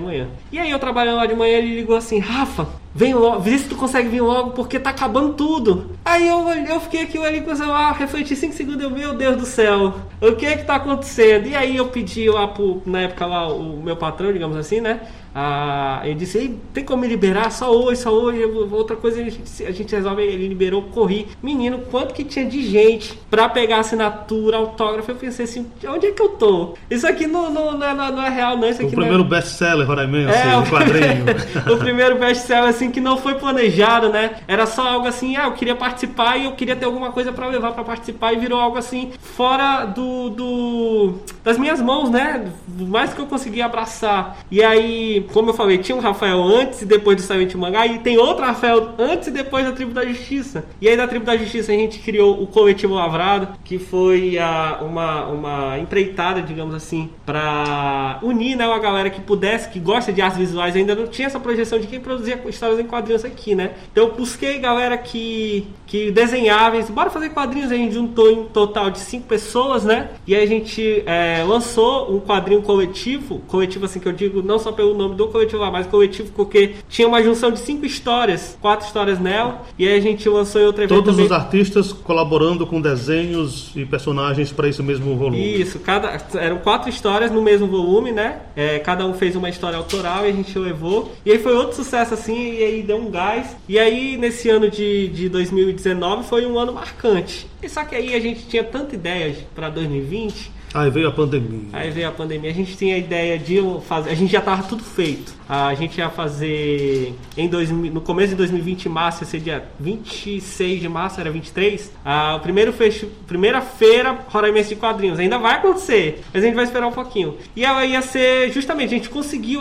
manhã. 0.00 0.28
E 0.50 0.58
aí 0.58 0.70
eu 0.70 0.78
trabalhando 0.78 1.16
lá 1.16 1.26
de 1.26 1.34
manhã, 1.34 1.58
ele 1.58 1.76
ligou 1.76 1.96
assim, 1.96 2.18
Rafa, 2.18 2.68
vem 2.94 3.14
logo, 3.14 3.40
vê 3.40 3.58
se 3.58 3.68
tu 3.68 3.76
consegue 3.76 4.08
vir 4.08 4.20
logo 4.20 4.50
porque 4.50 4.78
tá 4.78 4.90
acabando 4.90 5.34
tudo. 5.34 5.93
Aí 6.04 6.28
eu, 6.28 6.48
eu 6.50 6.80
fiquei 6.80 7.02
aqui 7.02 7.18
ali 7.18 7.40
com 7.40 7.50
o 7.50 7.56
celular, 7.56 7.92
refleti 7.92 8.36
5 8.36 8.52
segundos, 8.52 8.82
eu, 8.82 8.90
meu 8.90 9.14
Deus 9.14 9.36
do 9.36 9.46
céu, 9.46 9.94
o 10.20 10.32
que 10.32 10.44
é 10.44 10.56
que 10.56 10.64
tá 10.64 10.76
acontecendo? 10.76 11.46
E 11.46 11.56
aí 11.56 11.76
eu 11.76 11.86
pedi 11.88 12.28
lá 12.28 12.46
pro, 12.46 12.82
na 12.84 13.02
época 13.02 13.24
lá, 13.24 13.48
o 13.48 13.82
meu 13.82 13.96
patrão, 13.96 14.30
digamos 14.30 14.56
assim, 14.56 14.80
né? 14.80 15.00
Ah, 15.36 16.00
ele 16.04 16.14
disse, 16.14 16.56
tem 16.72 16.84
como 16.84 17.02
me 17.02 17.08
liberar? 17.08 17.50
Só 17.50 17.68
hoje, 17.68 18.02
só 18.02 18.10
hoje. 18.10 18.44
Outra 18.44 18.94
coisa 18.94 19.20
a 19.20 19.24
gente, 19.24 19.64
a 19.66 19.72
gente 19.72 19.92
resolve, 19.92 20.22
ele 20.22 20.46
liberou, 20.46 20.82
corri. 20.82 21.26
Menino, 21.42 21.80
quanto 21.90 22.14
que 22.14 22.22
tinha 22.22 22.44
de 22.44 22.62
gente 22.62 23.18
pra 23.28 23.48
pegar 23.48 23.80
assinatura, 23.80 24.58
autógrafo? 24.58 25.10
Eu 25.10 25.16
pensei 25.16 25.44
assim, 25.44 25.66
onde 25.88 26.06
é 26.06 26.12
que 26.12 26.22
eu 26.22 26.28
tô? 26.28 26.74
Isso 26.88 27.04
aqui 27.04 27.26
não, 27.26 27.50
não, 27.50 27.76
não, 27.76 27.84
é, 27.84 28.12
não 28.12 28.22
é 28.22 28.28
real, 28.28 28.56
não. 28.56 28.68
Isso 28.68 28.80
aqui 28.80 28.92
o 28.92 28.96
primeiro 28.96 29.24
é... 29.24 29.26
best-seller, 29.26 29.84
Roraimense, 29.84 30.32
é, 30.32 30.56
o 30.56 30.62
quadrinho. 30.66 31.24
o 31.74 31.78
primeiro 31.78 32.16
best-seller, 32.16 32.68
assim, 32.68 32.92
que 32.92 33.00
não 33.00 33.16
foi 33.16 33.34
planejado, 33.34 34.10
né? 34.10 34.36
Era 34.46 34.66
só 34.66 34.86
algo 34.86 35.08
assim, 35.08 35.36
ah, 35.36 35.46
eu 35.46 35.52
queria 35.54 35.74
participar 35.74 35.93
e 36.36 36.44
eu 36.44 36.52
queria 36.52 36.76
ter 36.76 36.84
alguma 36.84 37.12
coisa 37.12 37.32
pra 37.32 37.46
levar 37.46 37.72
pra 37.72 37.84
participar 37.84 38.32
e 38.32 38.36
virou 38.36 38.58
algo 38.58 38.78
assim, 38.78 39.12
fora 39.20 39.84
do, 39.84 40.30
do 40.30 41.14
das 41.42 41.58
minhas 41.58 41.80
mãos, 41.80 42.10
né? 42.10 42.52
Mais 42.68 43.12
que 43.12 43.20
eu 43.20 43.26
conseguia 43.26 43.66
abraçar. 43.66 44.38
E 44.50 44.62
aí 44.62 45.26
como 45.32 45.50
eu 45.50 45.54
falei, 45.54 45.78
tinha 45.78 45.96
um 45.96 46.00
Rafael 46.00 46.42
antes 46.42 46.82
e 46.82 46.86
depois 46.86 47.16
do 47.16 47.22
Silent 47.22 47.54
Mangá, 47.54 47.86
e 47.86 47.98
tem 47.98 48.18
outro 48.18 48.44
Rafael 48.44 48.90
antes 48.98 49.28
e 49.28 49.30
depois 49.30 49.64
da 49.64 49.72
Tribo 49.72 49.92
da 49.92 50.04
Justiça. 50.04 50.64
E 50.80 50.88
aí 50.88 50.96
da 50.96 51.06
Tribo 51.06 51.24
da 51.24 51.36
Justiça 51.36 51.72
a 51.72 51.74
gente 51.74 51.98
criou 51.98 52.42
o 52.42 52.46
Coletivo 52.46 52.94
Lavrado, 52.94 53.48
que 53.64 53.78
foi 53.78 54.38
a, 54.38 54.78
uma, 54.82 55.26
uma 55.26 55.78
empreitada, 55.78 56.42
digamos 56.42 56.74
assim, 56.74 57.10
para 57.24 58.18
unir 58.22 58.56
né, 58.56 58.66
uma 58.66 58.78
galera 58.78 59.10
que 59.10 59.20
pudesse, 59.20 59.70
que 59.70 59.78
gosta 59.78 60.12
de 60.12 60.20
artes 60.20 60.38
visuais, 60.38 60.76
ainda 60.76 60.94
não 60.94 61.06
tinha 61.06 61.26
essa 61.26 61.40
projeção 61.40 61.78
de 61.78 61.86
quem 61.86 62.00
produzia 62.00 62.40
histórias 62.46 62.78
em 62.78 62.84
quadrinhos 62.84 63.24
aqui, 63.24 63.54
né? 63.54 63.72
Então 63.92 64.04
eu 64.04 64.14
busquei 64.14 64.58
galera 64.58 64.96
que, 64.96 65.66
que 65.86 66.10
desenhava, 66.10 66.76
e 66.76 66.82
bora 66.84 67.10
fazer 67.10 67.30
quadrinhos, 67.30 67.70
a 67.70 67.76
gente 67.76 67.94
juntou 67.94 68.30
em 68.30 68.44
total 68.44 68.90
de 68.90 68.98
cinco 68.98 69.26
pessoas, 69.26 69.84
né? 69.84 70.10
E 70.26 70.34
aí 70.34 70.42
a 70.42 70.46
gente 70.46 71.02
é, 71.06 71.44
lançou 71.46 72.14
um 72.14 72.20
quadrinho 72.20 72.62
coletivo, 72.62 73.40
coletivo 73.48 73.84
assim 73.84 74.00
que 74.00 74.08
eu 74.08 74.12
digo, 74.12 74.42
não 74.42 74.58
só 74.58 74.72
pelo 74.72 74.94
nome 74.94 75.14
do 75.14 75.28
coletivo 75.28 75.62
lá, 75.62 75.70
mas 75.70 75.86
coletivo 75.86 76.32
porque 76.34 76.74
tinha 76.88 77.06
uma 77.06 77.22
junção 77.22 77.50
de 77.50 77.58
cinco 77.58 77.84
histórias, 77.84 78.56
quatro 78.60 78.86
histórias 78.86 79.18
nela, 79.18 79.62
e 79.78 79.86
aí 79.86 79.96
a 79.96 80.00
gente 80.00 80.28
lançou 80.28 80.60
em 80.60 80.64
outra 80.64 80.86
Todos 80.86 81.12
também. 81.12 81.26
os 81.26 81.32
artistas 81.32 81.92
colaborando 81.92 82.66
com 82.66 82.80
desenhos 82.80 83.70
e 83.74 83.84
personagens 83.84 84.52
para 84.52 84.68
esse 84.68 84.82
mesmo 84.82 85.16
volume. 85.16 85.60
Isso, 85.60 85.78
cada, 85.78 86.20
eram 86.34 86.58
quatro 86.58 86.88
histórias 86.88 87.30
no 87.30 87.42
mesmo 87.42 87.66
volume, 87.66 88.12
né? 88.12 88.40
É, 88.56 88.78
cada 88.78 89.06
um 89.06 89.14
fez 89.14 89.36
uma 89.36 89.48
história 89.48 89.76
autoral 89.76 90.24
e 90.24 90.28
a 90.28 90.32
gente 90.32 90.58
levou. 90.58 91.12
E 91.24 91.30
aí 91.30 91.38
foi 91.38 91.54
outro 91.54 91.76
sucesso 91.76 92.14
assim, 92.14 92.54
e 92.54 92.62
aí 92.62 92.82
deu 92.82 92.96
um 92.96 93.10
gás. 93.10 93.56
E 93.68 93.78
aí 93.78 94.16
nesse 94.16 94.48
ano 94.48 94.70
de, 94.70 95.08
de 95.08 95.28
2019 95.74 96.28
foi 96.28 96.46
um 96.46 96.58
ano 96.58 96.72
marcante. 96.72 97.46
E 97.62 97.68
só 97.68 97.84
que 97.84 97.94
aí 97.94 98.14
a 98.14 98.20
gente 98.20 98.46
tinha 98.46 98.64
tanta 98.64 98.94
ideia 98.94 99.36
para 99.54 99.68
2020 99.68 100.52
Aí 100.74 100.90
veio 100.90 101.06
a 101.06 101.12
pandemia. 101.12 101.68
Aí 101.72 101.90
veio 101.90 102.08
a 102.08 102.12
pandemia. 102.12 102.50
A 102.50 102.54
gente 102.54 102.76
tinha 102.76 102.96
a 102.96 102.98
ideia 102.98 103.38
de 103.38 103.60
fazer. 103.86 104.10
A 104.10 104.14
gente 104.14 104.32
já 104.32 104.40
tava 104.40 104.64
tudo 104.64 104.82
feito. 104.82 105.32
A 105.48 105.72
gente 105.74 105.98
ia 105.98 106.10
fazer 106.10 107.14
em 107.36 107.46
dois, 107.46 107.70
no 107.70 108.00
começo 108.00 108.30
de 108.30 108.34
2020, 108.34 108.86
em 108.86 108.88
março, 108.88 109.22
ia 109.22 109.26
ser 109.26 109.40
dia 109.40 109.64
26 109.78 110.80
de 110.80 110.88
março, 110.88 111.20
era 111.20 111.30
23. 111.30 111.92
A, 112.04 112.36
o 112.36 112.40
primeiro 112.40 112.72
fecho, 112.72 113.06
primeira 113.26 113.60
feira 113.60 114.18
Roraimense 114.28 114.70
de 114.70 114.76
quadrinhos. 114.76 115.18
Ainda 115.18 115.38
vai 115.38 115.56
acontecer, 115.56 116.22
mas 116.32 116.42
a 116.42 116.46
gente 116.46 116.56
vai 116.56 116.64
esperar 116.64 116.86
um 116.86 116.92
pouquinho. 116.92 117.36
E 117.54 117.64
ela 117.64 117.84
ia 117.84 118.00
ser 118.02 118.50
justamente, 118.52 118.94
a 118.94 118.96
gente 118.96 119.10
conseguiu 119.10 119.60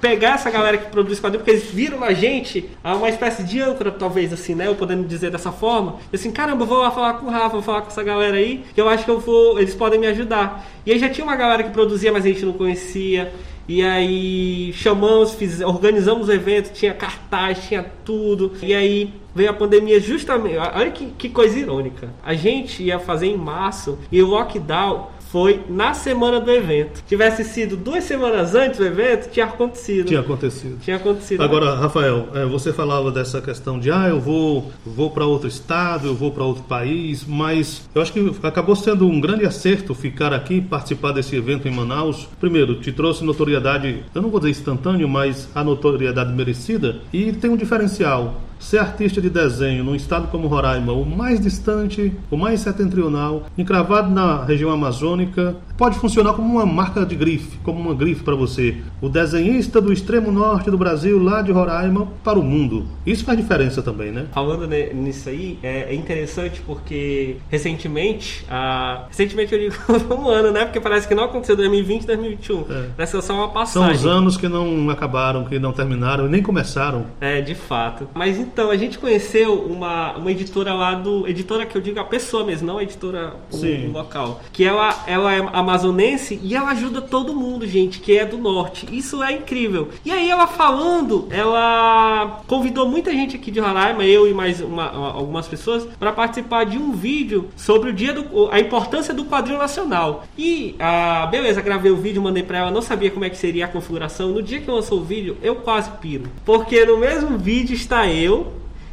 pegar 0.00 0.34
essa 0.34 0.50
galera 0.50 0.78
que 0.78 0.90
produz 0.90 1.20
quadrinhos, 1.20 1.44
porque 1.44 1.58
eles 1.58 1.70
viram 1.70 2.00
na 2.00 2.12
gente 2.12 2.68
uma 2.82 3.08
espécie 3.08 3.44
de 3.44 3.60
âncora, 3.60 3.90
talvez 3.90 4.32
assim, 4.32 4.54
né? 4.54 4.66
Eu 4.66 4.74
podendo 4.74 5.06
dizer 5.06 5.30
dessa 5.30 5.52
forma. 5.52 5.96
E 6.10 6.16
assim, 6.16 6.32
caramba, 6.32 6.64
vou 6.64 6.78
lá 6.78 6.90
falar 6.90 7.14
com 7.14 7.26
o 7.26 7.30
Rafa, 7.30 7.50
vou 7.50 7.62
falar 7.62 7.82
com 7.82 7.88
essa 7.88 8.02
galera 8.02 8.36
aí, 8.36 8.64
que 8.74 8.80
eu 8.80 8.88
acho 8.88 9.04
que 9.04 9.10
eu 9.10 9.20
vou, 9.20 9.60
eles 9.60 9.74
podem 9.74 10.00
me 10.00 10.06
ajudar. 10.06 10.39
E 10.84 10.92
aí 10.92 10.98
já 10.98 11.08
tinha 11.08 11.24
uma 11.24 11.36
galera 11.36 11.62
que 11.62 11.70
produzia, 11.70 12.12
mas 12.12 12.24
a 12.24 12.28
gente 12.28 12.44
não 12.44 12.52
conhecia. 12.52 13.32
E 13.68 13.82
aí 13.84 14.72
chamamos, 14.72 15.32
fiz, 15.34 15.60
organizamos 15.60 16.28
o 16.28 16.32
evento, 16.32 16.72
tinha 16.72 16.92
cartaz, 16.92 17.66
tinha 17.68 17.84
tudo. 18.04 18.52
E 18.62 18.74
aí 18.74 19.14
veio 19.34 19.50
a 19.50 19.52
pandemia 19.52 20.00
justamente. 20.00 20.56
Olha 20.56 20.90
que, 20.90 21.06
que 21.06 21.28
coisa 21.28 21.58
irônica. 21.58 22.12
A 22.22 22.34
gente 22.34 22.82
ia 22.82 22.98
fazer 22.98 23.26
em 23.26 23.36
março 23.36 23.98
e 24.10 24.20
o 24.20 24.26
lockdown 24.26 25.08
foi 25.30 25.60
na 25.68 25.94
semana 25.94 26.40
do 26.40 26.50
evento. 26.50 27.02
Tivesse 27.06 27.44
sido 27.44 27.76
duas 27.76 28.04
semanas 28.04 28.54
antes 28.54 28.78
do 28.78 28.86
evento, 28.86 29.30
tinha 29.30 29.46
acontecido. 29.46 30.06
Tinha 30.06 30.20
acontecido. 30.20 30.78
Tinha 30.80 30.96
acontecido. 30.96 31.42
Agora, 31.42 31.74
Rafael, 31.76 32.28
é, 32.34 32.44
você 32.44 32.72
falava 32.72 33.12
dessa 33.12 33.40
questão 33.40 33.78
de 33.78 33.90
ah, 33.90 34.08
eu 34.08 34.20
vou, 34.20 34.72
vou 34.84 35.10
para 35.10 35.24
outro 35.24 35.48
estado, 35.48 36.08
eu 36.08 36.14
vou 36.14 36.32
para 36.32 36.44
outro 36.44 36.64
país, 36.64 37.24
mas 37.24 37.88
eu 37.94 38.02
acho 38.02 38.12
que 38.12 38.34
acabou 38.42 38.74
sendo 38.74 39.06
um 39.06 39.20
grande 39.20 39.46
acerto 39.46 39.94
ficar 39.94 40.32
aqui, 40.32 40.60
participar 40.60 41.12
desse 41.12 41.36
evento 41.36 41.68
em 41.68 41.70
Manaus. 41.70 42.28
Primeiro, 42.40 42.80
te 42.80 42.92
trouxe 42.92 43.24
notoriedade, 43.24 44.04
eu 44.14 44.22
não 44.22 44.30
vou 44.30 44.40
dizer 44.40 44.50
instantâneo, 44.50 45.08
mas 45.08 45.48
a 45.54 45.62
notoriedade 45.62 46.32
merecida 46.32 47.00
e 47.12 47.32
tem 47.32 47.50
um 47.50 47.56
diferencial 47.56 48.40
ser 48.60 48.78
artista 48.78 49.20
de 49.20 49.30
desenho 49.30 49.82
num 49.82 49.94
estado 49.94 50.28
como 50.28 50.46
Roraima, 50.46 50.92
o 50.92 51.04
mais 51.04 51.40
distante, 51.40 52.12
o 52.30 52.36
mais 52.36 52.60
setentrional, 52.60 53.46
encravado 53.56 54.10
na 54.10 54.44
região 54.44 54.70
amazônica, 54.70 55.56
pode 55.76 55.98
funcionar 55.98 56.34
como 56.34 56.52
uma 56.52 56.66
marca 56.66 57.04
de 57.06 57.16
grife, 57.16 57.58
como 57.64 57.80
uma 57.80 57.94
grife 57.94 58.22
para 58.22 58.34
você. 58.34 58.76
O 59.00 59.08
desenhista 59.08 59.80
do 59.80 59.92
extremo 59.92 60.30
norte 60.30 60.70
do 60.70 60.76
Brasil, 60.76 61.18
lá 61.22 61.40
de 61.40 61.50
Roraima, 61.50 62.06
para 62.22 62.38
o 62.38 62.42
mundo. 62.42 62.86
Isso 63.06 63.24
faz 63.24 63.38
diferença 63.38 63.82
também, 63.82 64.12
né? 64.12 64.26
Falando 64.32 64.66
nisso 64.66 65.30
aí, 65.30 65.58
é, 65.62 65.92
é 65.92 65.94
interessante 65.94 66.60
porque 66.66 67.36
recentemente, 67.48 68.44
ah, 68.50 69.06
recentemente 69.08 69.54
eu 69.54 69.58
digo 69.58 69.74
um 70.14 70.28
ano, 70.28 70.50
né? 70.50 70.66
Porque 70.66 70.80
parece 70.80 71.08
que 71.08 71.14
não 71.14 71.24
aconteceu 71.24 71.56
2020, 71.56 72.06
2021. 72.06 72.60
É. 72.60 72.64
Parece 72.96 73.12
que 73.12 73.18
é 73.18 73.22
só 73.22 73.34
uma 73.34 73.48
passagem. 73.48 73.96
São 73.96 74.10
os 74.10 74.16
anos 74.16 74.36
que 74.36 74.48
não 74.48 74.90
acabaram, 74.90 75.44
que 75.44 75.58
não 75.58 75.72
terminaram 75.72 76.26
e 76.26 76.28
nem 76.28 76.42
começaram. 76.42 77.06
É, 77.20 77.40
de 77.40 77.54
fato. 77.54 78.06
Mas 78.14 78.38
então, 78.38 78.49
a 78.56 78.76
gente 78.76 78.98
conheceu 78.98 79.54
uma, 79.62 80.16
uma 80.16 80.30
editora 80.30 80.72
lá 80.74 80.94
do. 80.94 81.26
Editora 81.28 81.64
que 81.66 81.76
eu 81.76 81.80
digo 81.80 81.98
a 82.00 82.04
pessoa 82.04 82.44
mesmo, 82.44 82.66
não 82.66 82.78
a 82.78 82.82
editora 82.82 83.34
Sim. 83.50 83.88
o 83.88 83.92
local. 83.92 84.40
Que 84.52 84.64
ela, 84.64 85.04
ela 85.06 85.34
é 85.34 85.40
amazonense 85.52 86.38
e 86.42 86.54
ela 86.54 86.70
ajuda 86.70 87.00
todo 87.00 87.34
mundo, 87.34 87.66
gente, 87.66 88.00
que 88.00 88.16
é 88.16 88.24
do 88.24 88.38
norte. 88.38 88.86
Isso 88.90 89.22
é 89.22 89.32
incrível. 89.32 89.88
E 90.04 90.10
aí 90.10 90.28
ela 90.30 90.46
falando, 90.46 91.26
ela 91.30 92.40
convidou 92.46 92.88
muita 92.88 93.12
gente 93.12 93.36
aqui 93.36 93.50
de 93.50 93.60
Roraima, 93.60 94.04
eu 94.04 94.26
e 94.28 94.34
mais 94.34 94.60
uma- 94.60 94.90
uma- 94.90 95.12
algumas 95.12 95.46
pessoas, 95.46 95.86
para 95.98 96.12
participar 96.12 96.64
de 96.64 96.78
um 96.78 96.92
vídeo 96.92 97.48
sobre 97.56 97.90
o 97.90 97.92
dia 97.92 98.12
do. 98.12 98.48
a 98.50 98.58
importância 98.60 99.12
do 99.12 99.24
quadril 99.24 99.58
nacional. 99.58 100.24
E, 100.38 100.74
ah, 100.78 101.26
beleza, 101.30 101.60
gravei 101.60 101.90
o 101.90 101.96
vídeo, 101.96 102.22
mandei 102.22 102.42
pra 102.42 102.58
ela, 102.58 102.70
não 102.70 102.82
sabia 102.82 103.10
como 103.10 103.24
é 103.24 103.30
que 103.30 103.36
seria 103.36 103.64
a 103.64 103.68
configuração. 103.68 104.28
No 104.30 104.42
dia 104.42 104.60
que 104.60 104.70
lançou 104.70 104.98
o 105.00 105.04
vídeo, 105.04 105.36
eu 105.42 105.56
quase 105.56 105.90
piro. 106.00 106.24
Porque 106.44 106.84
no 106.84 106.96
mesmo 106.98 107.36
vídeo 107.38 107.74
está 107.74 108.06
eu 108.06 108.39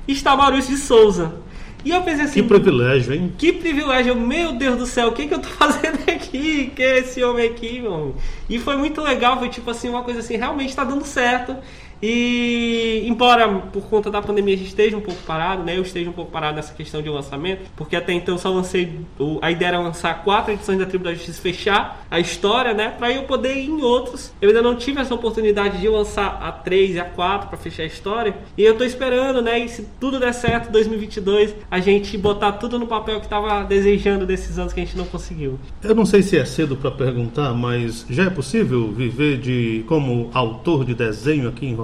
e 0.07 0.13
está 0.13 0.35
Maurício 0.35 0.75
de 0.75 0.81
Souza. 0.81 1.33
E 1.85 1.91
eu 1.91 2.01
pensei 2.01 2.25
assim. 2.25 2.41
Que 2.41 2.47
privilégio, 2.47 3.13
hein? 3.13 3.33
Que 3.37 3.53
privilégio, 3.53 4.15
meu 4.15 4.53
Deus 4.53 4.77
do 4.77 4.85
céu, 4.85 5.09
o 5.09 5.11
que, 5.13 5.27
que 5.27 5.33
eu 5.33 5.39
tô 5.39 5.47
fazendo 5.55 5.99
aqui? 6.09 6.71
Que 6.75 6.83
é 6.83 6.99
esse 6.99 7.23
homem 7.23 7.47
aqui, 7.47 7.79
meu? 7.79 8.15
E 8.49 8.59
foi 8.59 8.75
muito 8.75 9.01
legal, 9.01 9.37
foi 9.39 9.49
tipo 9.49 9.69
assim, 9.69 9.89
uma 9.89 10.03
coisa 10.03 10.19
assim, 10.19 10.35
realmente 10.35 10.75
tá 10.75 10.83
dando 10.83 11.05
certo. 11.05 11.55
E 12.01 13.03
embora 13.07 13.47
por 13.47 13.83
conta 13.83 14.11
da 14.11 14.21
pandemia 14.21 14.53
a 14.53 14.57
gente 14.57 14.67
esteja 14.67 14.97
um 14.97 15.01
pouco 15.01 15.21
parado, 15.23 15.63
né? 15.63 15.77
Eu 15.77 15.81
esteja 15.81 16.09
um 16.09 16.13
pouco 16.13 16.31
parado 16.31 16.55
nessa 16.55 16.73
questão 16.73 17.01
de 17.01 17.09
lançamento, 17.09 17.69
porque 17.75 17.95
até 17.95 18.13
então 18.13 18.35
eu 18.35 18.39
só 18.39 18.49
lancei. 18.49 18.99
A 19.41 19.51
ideia 19.51 19.69
era 19.69 19.79
lançar 19.79 20.23
quatro 20.23 20.53
edições 20.53 20.77
da 20.79 20.85
Tribo 20.85 21.03
da 21.03 21.13
Justiça, 21.13 21.41
fechar 21.41 22.05
a 22.09 22.19
história, 22.19 22.73
né? 22.73 22.89
Pra 22.97 23.11
eu 23.11 23.23
poder 23.23 23.55
ir 23.55 23.69
em 23.69 23.81
outros. 23.81 24.33
Eu 24.41 24.49
ainda 24.49 24.61
não 24.61 24.75
tive 24.75 24.99
essa 24.99 25.13
oportunidade 25.13 25.79
de 25.79 25.87
lançar 25.87 26.39
a 26.41 26.51
3 26.51 26.95
e 26.95 26.99
a 26.99 27.05
4 27.05 27.49
pra 27.49 27.57
fechar 27.57 27.83
a 27.83 27.87
história. 27.87 28.35
E 28.57 28.63
eu 28.63 28.77
tô 28.77 28.83
esperando, 28.83 29.41
né? 29.41 29.59
E 29.59 29.69
se 29.69 29.87
tudo 29.99 30.19
der 30.19 30.33
certo, 30.33 30.71
2022, 30.71 31.55
a 31.69 31.79
gente 31.79 32.17
botar 32.17 32.53
tudo 32.53 32.77
no 32.77 32.87
papel 32.87 33.19
que 33.19 33.27
tava 33.27 33.63
desejando 33.63 34.25
desses 34.25 34.59
anos 34.59 34.73
que 34.73 34.79
a 34.79 34.85
gente 34.85 34.97
não 34.97 35.05
conseguiu. 35.05 35.59
Eu 35.83 35.95
não 35.95 36.05
sei 36.05 36.21
se 36.21 36.37
é 36.37 36.45
cedo 36.45 36.75
para 36.75 36.91
perguntar, 36.91 37.53
mas 37.53 38.05
já 38.09 38.25
é 38.25 38.29
possível 38.29 38.91
viver 38.91 39.37
de 39.37 39.83
como 39.87 40.29
autor 40.33 40.85
de 40.85 40.93
desenho 40.93 41.49
aqui 41.49 41.65
em? 41.65 41.77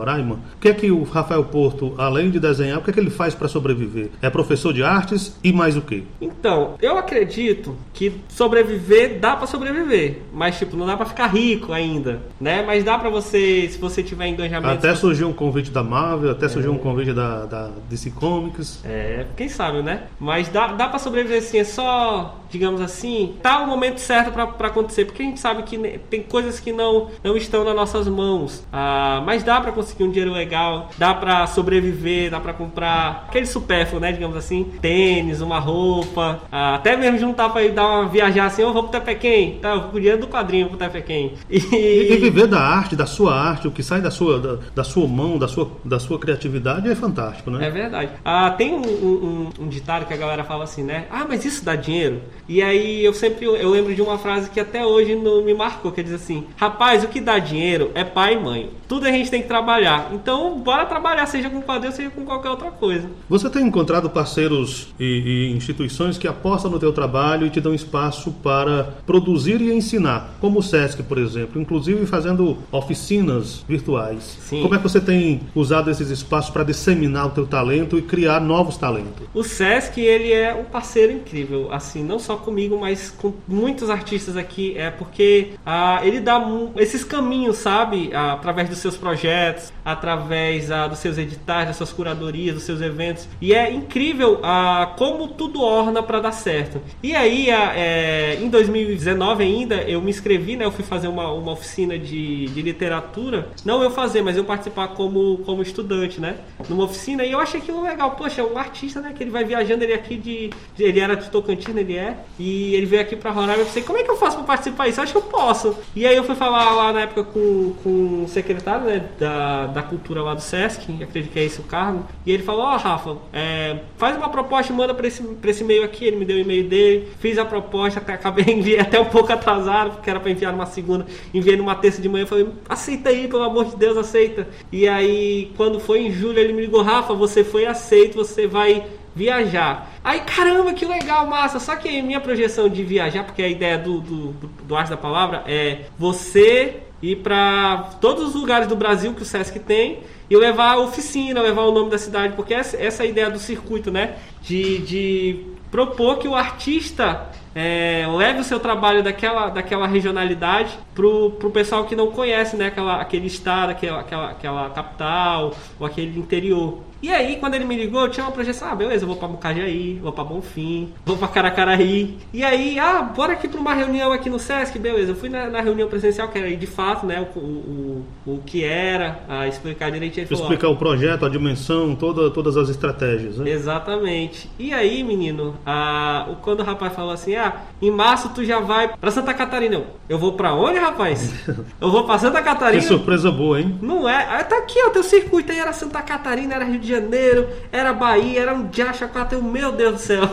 O 0.56 0.60
que 0.60 0.70
é 0.70 0.74
que 0.74 0.92
o 0.92 1.04
Rafael 1.04 1.44
Porto, 1.46 1.94
além 1.98 2.30
de 2.30 2.40
desenhar, 2.40 2.80
o 2.80 2.82
que 2.82 2.90
é 2.90 2.94
que 2.94 3.00
ele 3.00 3.10
faz 3.10 3.34
para 3.34 3.48
sobreviver? 3.48 4.10
É 4.22 4.30
professor 4.30 4.74
de 4.74 4.84
artes 4.84 5.38
e 5.44 5.54
mais 5.54 5.78
o 5.78 5.82
quê? 5.82 6.04
Então, 6.20 6.76
eu 6.82 6.98
acredito 6.98 7.76
que 7.94 8.14
sobreviver 8.28 9.20
dá 9.20 9.36
pra 9.36 9.48
sobreviver, 9.48 10.20
mas 10.34 10.58
tipo, 10.58 10.76
não 10.76 10.86
dá 10.86 10.98
pra 10.98 11.06
ficar 11.06 11.28
rico 11.28 11.72
ainda, 11.72 12.22
né? 12.40 12.64
Mas 12.66 12.84
dá 12.84 12.98
pra 12.98 13.10
você, 13.10 13.68
se 13.70 13.78
você 13.78 14.04
tiver 14.04 14.28
engajamento, 14.28 14.74
Até 14.74 14.94
surgiu 14.96 15.28
um 15.30 15.34
convite 15.34 15.72
da 15.72 15.84
Marvel, 15.84 16.32
até 16.32 16.48
surgiu 16.48 16.72
um 16.72 16.78
convite 16.78 17.14
da, 17.14 17.46
da 17.46 17.70
DC 17.90 18.12
Comics. 18.12 18.82
É, 18.84 19.26
quem 19.36 19.50
sabe, 19.50 19.82
né? 19.82 20.04
Mas 20.20 20.50
dá, 20.50 20.68
dá 20.68 20.88
pra 20.88 21.00
sobreviver 21.00 21.40
assim, 21.40 21.60
é 21.60 21.64
só, 21.64 22.43
digamos 22.54 22.80
assim, 22.82 23.34
tá 23.42 23.62
o 23.64 23.68
momento 23.68 23.98
certo 23.98 24.32
pra 24.32 24.68
acontecer, 24.68 25.06
porque 25.06 25.24
a 25.24 25.26
gente 25.26 25.40
sabe 25.40 25.64
que 25.64 25.76
tem 26.10 26.22
coisas 26.22 26.60
que 26.60 26.72
não, 26.72 27.10
não 27.24 27.36
estão 27.36 27.64
nas 27.64 27.76
nossas 27.76 28.08
mãos. 28.08 28.64
Ah, 28.72 29.24
mas 29.26 29.42
dá 29.44 29.60
pra 29.60 29.72
conseguir 29.72 30.04
um 30.04 30.10
dinheiro 30.12 30.32
legal, 30.32 30.90
dá 31.00 31.16
pra 31.16 31.48
sobreviver, 31.48 32.30
dá 32.30 32.40
pra 32.40 32.54
comprar 32.54 33.26
aquele 33.28 33.48
supérfluo, 33.48 34.00
né? 34.00 34.12
Digamos 34.12 34.38
assim, 34.38 34.66
tênis, 34.80 35.42
uma 35.42 35.58
roupa, 35.60 36.42
ah, 36.52 36.76
até 36.76 36.96
mesmo 36.96 37.18
juntar 37.18 37.50
pra 37.50 37.64
ir 37.64 37.72
dar 37.72 37.88
uma 37.88 38.08
viajar 38.08 38.46
assim, 38.46 38.62
eu 38.62 38.72
vou 38.72 38.84
pro 38.84 38.92
Tepequém, 39.00 39.58
tá? 39.60 39.70
Eu 39.72 39.82
vou 39.82 39.90
com 39.90 39.98
o 39.98 40.00
dinheiro 40.00 40.22
do 40.22 40.28
quadrinho 40.28 40.68
pro 40.70 40.78
Tepequém. 40.78 41.34
E, 41.50 41.58
e 41.58 42.18
viver 42.18 42.46
da 42.46 42.60
arte, 42.62 42.96
da 42.96 43.08
sua 43.08 43.34
arte, 43.36 43.68
o 43.68 43.72
que 43.72 43.82
sai 43.82 44.00
da 44.00 44.12
sua, 44.12 44.40
da, 44.40 44.58
da 44.76 44.84
sua 44.84 45.08
mão, 45.08 45.40
da 45.40 45.48
sua, 45.48 45.72
da 45.84 46.00
sua 46.00 46.20
criatividade 46.20 46.88
é 46.88 46.94
fantástico, 46.96 47.50
né? 47.50 47.66
É 47.68 47.72
verdade. 47.72 48.12
Ah, 48.24 48.52
tem 48.52 48.74
um, 48.74 48.82
um, 48.82 49.50
um- 49.60 49.64
um 49.64 49.68
ditado 49.68 50.06
que 50.06 50.14
a 50.14 50.18
galera 50.18 50.44
fala 50.44 50.64
assim, 50.66 50.84
né? 50.84 51.06
Ah, 51.10 51.26
mas 51.28 51.44
isso 51.46 51.66
dá 51.66 51.76
dinheiro? 51.76 52.22
E 52.48 52.62
aí 52.62 53.04
eu 53.04 53.14
sempre 53.14 53.46
eu 53.46 53.70
lembro 53.70 53.94
de 53.96 54.02
uma 54.02 54.18
frase 54.18 54.50
que 54.50 54.60
até 54.60 54.86
hoje 54.86 55.16
não 55.16 55.44
me 55.44 55.54
marcou, 55.54 55.92
que 55.92 56.04
diz 56.04 56.14
assim: 56.14 56.46
Rapaz, 56.58 57.04
o 57.04 57.08
que 57.08 57.22
dá 57.22 57.40
dinheiro 57.40 57.92
é 57.94 58.04
pai 58.04 58.34
e 58.34 58.40
mãe. 58.40 58.70
Tudo 58.88 59.08
a 59.08 59.12
gente 59.12 59.32
tem 59.32 59.42
que 59.42 59.48
trabalhar. 59.48 60.10
Então, 60.14 60.60
bora 60.60 60.86
trabalhar, 60.86 61.26
seja 61.26 61.50
com 61.50 61.62
quadrinho, 61.62 61.94
seja 61.94 62.10
com 62.10 62.26
qualquer 62.26 62.50
outra 62.50 62.70
coisa. 62.70 63.10
Você 63.28 63.50
tem 63.50 63.66
encontrado 63.66 64.10
parceiros 64.10 64.94
e, 65.00 65.50
e 65.50 65.56
instituições 65.56 66.18
que 66.18 66.28
apostam 66.28 66.70
no 66.70 66.80
teu 66.80 66.94
trabalho 66.94 67.48
e 67.48 67.50
te 67.50 67.60
dão 67.60 67.74
espaço 67.74 68.32
para 68.44 68.94
produzir 69.06 69.62
e 69.62 69.74
ensinar, 69.74 70.36
como 70.40 70.60
o 70.60 70.64
SESC, 70.64 71.02
por 71.02 71.18
exemplo, 71.18 71.60
inclusive 71.60 72.06
fazendo 72.06 72.58
oficinas 72.72 73.64
virtuais. 73.68 74.38
Sim. 74.42 74.62
Como 74.62 74.76
é 74.76 74.78
que 74.78 74.84
você 74.84 75.02
tem 75.02 75.42
usado 75.56 75.90
esses 75.90 76.10
espaços 76.10 76.52
para 76.52 76.64
disseminar 76.64 77.28
o 77.28 77.32
teu 77.32 77.48
talento 77.48 77.98
e 77.98 78.02
criar 78.02 78.40
novos 78.40 78.78
talentos? 78.78 79.28
O 79.34 79.44
Sesc, 79.44 80.00
ele 80.00 80.32
é 80.32 80.54
um 80.54 80.66
parceiro 80.66 81.12
incrível, 81.12 81.70
assim, 81.72 82.04
não 82.04 82.20
só 82.20 82.33
comigo, 82.38 82.78
mas 82.80 83.10
com 83.12 83.34
muitos 83.48 83.90
artistas 83.90 84.36
aqui, 84.38 84.78
é 84.78 84.90
porque 84.90 85.52
ah, 85.66 86.00
ele 86.04 86.20
dá 86.20 86.42
esses 86.78 87.04
caminhos, 87.04 87.58
sabe? 87.58 88.10
Ah, 88.14 88.34
através 88.34 88.70
dos 88.70 88.78
seus 88.80 88.98
projetos, 88.98 89.72
através 89.84 90.72
ah, 90.72 90.88
dos 90.88 91.00
seus 91.00 91.18
editais, 91.18 91.68
das 91.68 91.76
suas 91.78 91.92
curadorias, 91.92 92.56
dos 92.56 92.64
seus 92.64 92.82
eventos. 92.82 93.28
E 93.42 93.54
é 93.54 93.72
incrível 93.72 94.40
ah, 94.44 94.94
como 94.98 95.28
tudo 95.30 95.62
orna 95.62 96.02
para 96.04 96.20
dar 96.20 96.32
certo. 96.32 96.82
E 97.02 97.16
aí, 97.16 97.50
ah, 97.52 97.74
é, 97.76 98.38
em 98.42 98.50
2019 98.50 99.44
ainda, 99.44 99.76
eu 99.84 100.02
me 100.02 100.10
inscrevi, 100.10 100.56
né? 100.56 100.66
Eu 100.66 100.72
fui 100.72 100.84
fazer 100.84 101.08
uma, 101.08 101.32
uma 101.32 101.52
oficina 101.54 101.98
de, 101.98 102.48
de 102.48 102.62
literatura. 102.62 103.50
Não 103.66 103.82
eu 103.84 103.90
fazer, 103.92 104.22
mas 104.22 104.38
eu 104.38 104.44
participar 104.44 104.90
como, 104.90 105.38
como 105.46 105.62
estudante, 105.62 106.20
né? 106.20 106.36
Numa 106.70 106.84
oficina. 106.86 107.24
E 107.24 107.32
eu 107.32 107.40
achei 107.40 107.60
aquilo 107.60 107.82
legal. 107.84 108.12
Poxa, 108.12 108.42
é 108.42 108.44
um 108.44 108.58
artista, 108.58 109.00
né? 109.02 109.14
Que 109.16 109.24
ele 109.24 109.32
vai 109.32 109.44
viajando, 109.44 109.84
ele 109.84 109.94
é 109.94 109.96
aqui 109.96 110.16
de- 110.18 110.50
Ele 110.78 111.00
era 111.00 111.16
de 111.16 111.30
Tocantins, 111.30 111.76
ele 111.76 111.96
é. 111.98 112.18
E 112.40 112.76
ele 112.76 112.86
veio 112.86 113.02
aqui 113.02 113.16
pra 113.16 113.32
Roraima. 113.32 113.62
Eu 113.62 113.66
pensei, 113.66 113.84
como 113.84 114.00
é 114.00 114.04
que 114.04 114.10
eu 114.10 114.18
faço 114.18 114.38
pra 114.38 114.46
participar 114.46 114.88
disso? 114.88 115.02
Acho 115.02 115.12
que 115.12 115.18
eu 115.18 115.24
posso. 115.24 115.78
E 115.96 116.06
aí 116.06 116.16
eu 116.16 116.24
fui 116.24 116.36
falar 116.36 116.72
lá 116.74 116.94
na 116.94 117.02
época 117.02 117.24
com, 117.24 117.74
com 117.84 118.24
o 118.24 118.28
secretário, 118.28 118.86
né? 118.86 119.06
Da, 119.20 119.68
da 119.68 119.84
cultura 119.84 120.22
lá 120.22 120.34
do 120.34 120.42
Sesc. 120.42 121.04
Acredito 121.04 121.32
que 121.32 121.40
é 121.40 121.44
esse 121.44 121.60
o 121.60 121.64
cargo. 121.64 122.06
E 122.26 122.32
ele 122.32 122.44
falou: 122.44 122.64
Ó, 122.64 122.78
Rafa, 122.78 123.18
é, 123.32 123.80
faz 123.98 124.18
uma 124.18 124.30
proposta 124.30 124.72
e 124.72 124.76
manda 124.76 124.94
pra 124.94 125.08
esse, 125.08 125.22
pra 125.22 125.52
esse 125.52 125.64
e-mail 125.64 125.84
aqui. 125.84 126.06
Ele 126.06 126.18
me 126.18 126.26
deu 126.26 126.38
o 126.38 126.40
e-mail 126.40 126.68
dele. 126.68 127.10
Fiz 127.20 127.38
a 127.38 127.46
proposta, 127.46 128.00
acabei 128.00 128.46
enviando 128.54 128.82
até 128.82 129.00
um 129.00 129.06
pouco 129.06 129.32
atrasado, 129.32 129.92
porque 129.92 130.10
era 130.10 130.20
pra 130.20 130.32
enviar 130.32 130.52
numa 130.52 130.66
segunda. 130.66 131.06
Enviei 131.34 131.56
numa 131.56 131.76
terça 131.76 132.02
de 132.02 132.10
manhã. 132.10 132.26
Falei: 132.26 132.48
aceita 132.68 133.10
aí, 133.10 133.28
pelo 133.28 133.44
amor 133.44 133.66
de 133.66 133.76
Deus, 133.76 133.98
aceita. 133.98 134.48
E 134.72 134.88
aí, 134.88 135.52
quando 135.56 135.80
foi 135.80 136.00
em 136.00 136.12
julho, 136.12 136.40
ele 136.40 136.54
me 136.54 136.62
ligou: 136.62 136.82
Rafa, 136.82 137.14
você 137.14 137.44
foi 137.44 137.66
aceito, 137.66 138.16
você 138.16 138.48
vai 138.48 138.86
viajar. 139.16 139.92
Aí, 140.04 140.22
caramba, 140.22 140.74
que 140.74 140.86
legal, 140.86 141.28
massa. 141.28 141.60
Só 141.60 141.76
que 141.76 142.02
minha 142.02 142.20
projeção 142.20 142.68
de 142.68 142.84
viajar, 142.84 143.24
porque 143.24 143.44
a 143.44 143.48
ideia 143.48 143.78
do, 143.78 144.00
do, 144.00 144.28
do, 144.34 144.48
do 144.48 144.76
Arte 144.76 144.90
da 144.90 144.98
Palavra 144.98 145.44
é 145.48 145.86
você 145.98 146.82
ir 147.02 147.18
para 147.18 147.90
todos 148.00 148.30
os 148.30 148.36
lugares 148.36 148.68
do 148.68 148.76
Brasil 148.76 149.14
que 149.14 149.22
o 149.22 149.26
Sesc 149.26 149.60
tem 149.60 150.00
e 150.30 150.38
levar 150.38 150.72
a 150.72 150.80
oficina, 150.80 151.42
levar 151.42 151.64
o 151.64 151.72
nome 151.72 151.90
da 151.90 151.98
cidade, 151.98 152.34
porque 152.34 152.54
essa, 152.54 152.78
essa 152.82 153.04
é 153.04 153.06
a 153.06 153.10
ideia 153.10 153.30
do 153.30 153.40
circuito, 153.40 153.92
né? 153.92 154.16
De, 154.42 154.80
de 154.80 155.46
propor 155.70 156.18
que 156.18 156.28
o 156.28 156.34
artista 156.34 157.30
é, 157.56 158.06
leve 158.08 158.40
o 158.40 158.44
seu 158.44 158.60
trabalho 158.60 159.04
daquela, 159.04 159.50
daquela 159.50 159.88
regionalidade 159.88 160.78
pro, 160.94 161.32
pro 161.32 161.50
pessoal 161.52 161.86
que 161.86 161.96
não 161.96 162.12
conhece, 162.12 162.56
né? 162.56 162.68
Aquela, 162.68 163.02
aquele 163.02 163.28
estado, 163.28 163.72
aquela, 163.72 164.00
aquela, 164.00 164.30
aquela 164.32 164.70
capital 164.70 165.54
ou 165.80 165.86
aquele 165.86 166.20
interior. 166.20 166.80
E 167.04 167.12
aí, 167.12 167.36
quando 167.36 167.56
ele 167.56 167.66
me 167.66 167.76
ligou, 167.76 168.04
eu 168.04 168.10
tinha 168.10 168.26
uma 168.26 168.32
projeção, 168.32 168.70
ah, 168.70 168.76
beleza, 168.76 169.04
eu 169.04 169.08
vou 169.10 169.18
pra 169.18 169.28
Mucajaí, 169.28 170.00
vou 170.02 170.14
pra 170.14 170.24
Bonfim, 170.24 170.94
vou 171.06 171.18
pra 171.18 171.28
Caracaraí. 171.28 172.18
E 172.32 172.46
aí, 172.46 172.80
ah, 172.80 173.02
bora 173.02 173.34
aqui 173.34 173.46
pra 173.46 173.60
uma 173.60 173.74
reunião 173.74 174.14
aqui 174.14 174.30
no 174.30 174.40
Sesc, 174.40 174.80
beleza. 174.80 175.12
Eu 175.12 175.16
fui 175.18 175.28
na, 175.28 175.50
na 175.50 175.60
reunião 175.60 175.90
presencial, 175.90 176.30
que 176.30 176.38
era 176.38 176.48
aí 176.48 176.56
de 176.56 176.66
fato, 176.66 177.06
né, 177.06 177.20
o, 177.36 177.38
o, 177.38 178.06
o, 178.26 178.36
o 178.36 178.38
que 178.46 178.64
era, 178.64 179.20
a 179.28 179.50
explicar 179.50 179.92
direitinho. 179.92 180.26
Falou, 180.28 180.44
ó, 180.44 180.46
Explicar 180.46 180.70
o 180.70 180.78
projeto, 180.78 181.26
a 181.26 181.30
dimensão, 181.30 181.94
toda, 181.94 182.32
todas 182.32 182.56
as 182.56 182.70
estratégias. 182.70 183.38
Né? 183.38 183.50
Exatamente. 183.50 184.50
E 184.58 184.74
aí, 184.74 185.04
menino, 185.04 185.56
a, 185.66 186.30
quando 186.42 186.62
o 186.62 186.64
rapaz 186.64 186.94
falou 186.94 187.12
assim, 187.12 187.36
ah, 187.36 187.43
em 187.82 187.92
março 187.92 188.30
tu 188.30 188.44
já 188.46 188.60
vai 188.60 188.88
pra 188.96 189.12
Santa 189.12 189.34
Catarina. 189.34 189.76
Eu, 189.76 189.86
eu 190.10 190.18
vou 190.20 190.34
pra 190.34 190.54
onde, 190.54 190.78
rapaz? 190.80 191.34
Eu 191.82 191.92
vou 191.92 192.04
pra 192.06 192.18
Santa 192.18 192.40
Que 192.40 192.44
Catarina. 192.46 192.82
surpresa 192.84 193.32
boa, 193.32 193.60
hein? 193.60 193.78
Não 193.82 194.08
é. 194.08 194.26
Ah, 194.30 194.44
tá 194.44 194.58
aqui, 194.58 194.80
ó, 194.86 194.90
teu 194.90 195.04
circuito 195.04 195.52
aí 195.52 195.60
era 195.60 195.74
Santa 195.74 196.02
Catarina, 196.02 196.56
era 196.56 196.66
Rio 196.66 196.80
de 196.80 196.88
Janeiro, 196.90 197.48
era 197.72 197.92
Bahia, 197.94 198.42
era 198.42 198.54
um 198.54 198.68
Jacha 198.72 199.08
4. 199.08 199.38
Eu, 199.38 199.44
meu 199.44 199.72
Deus 199.72 199.94
do 199.94 200.00
céu. 200.00 200.30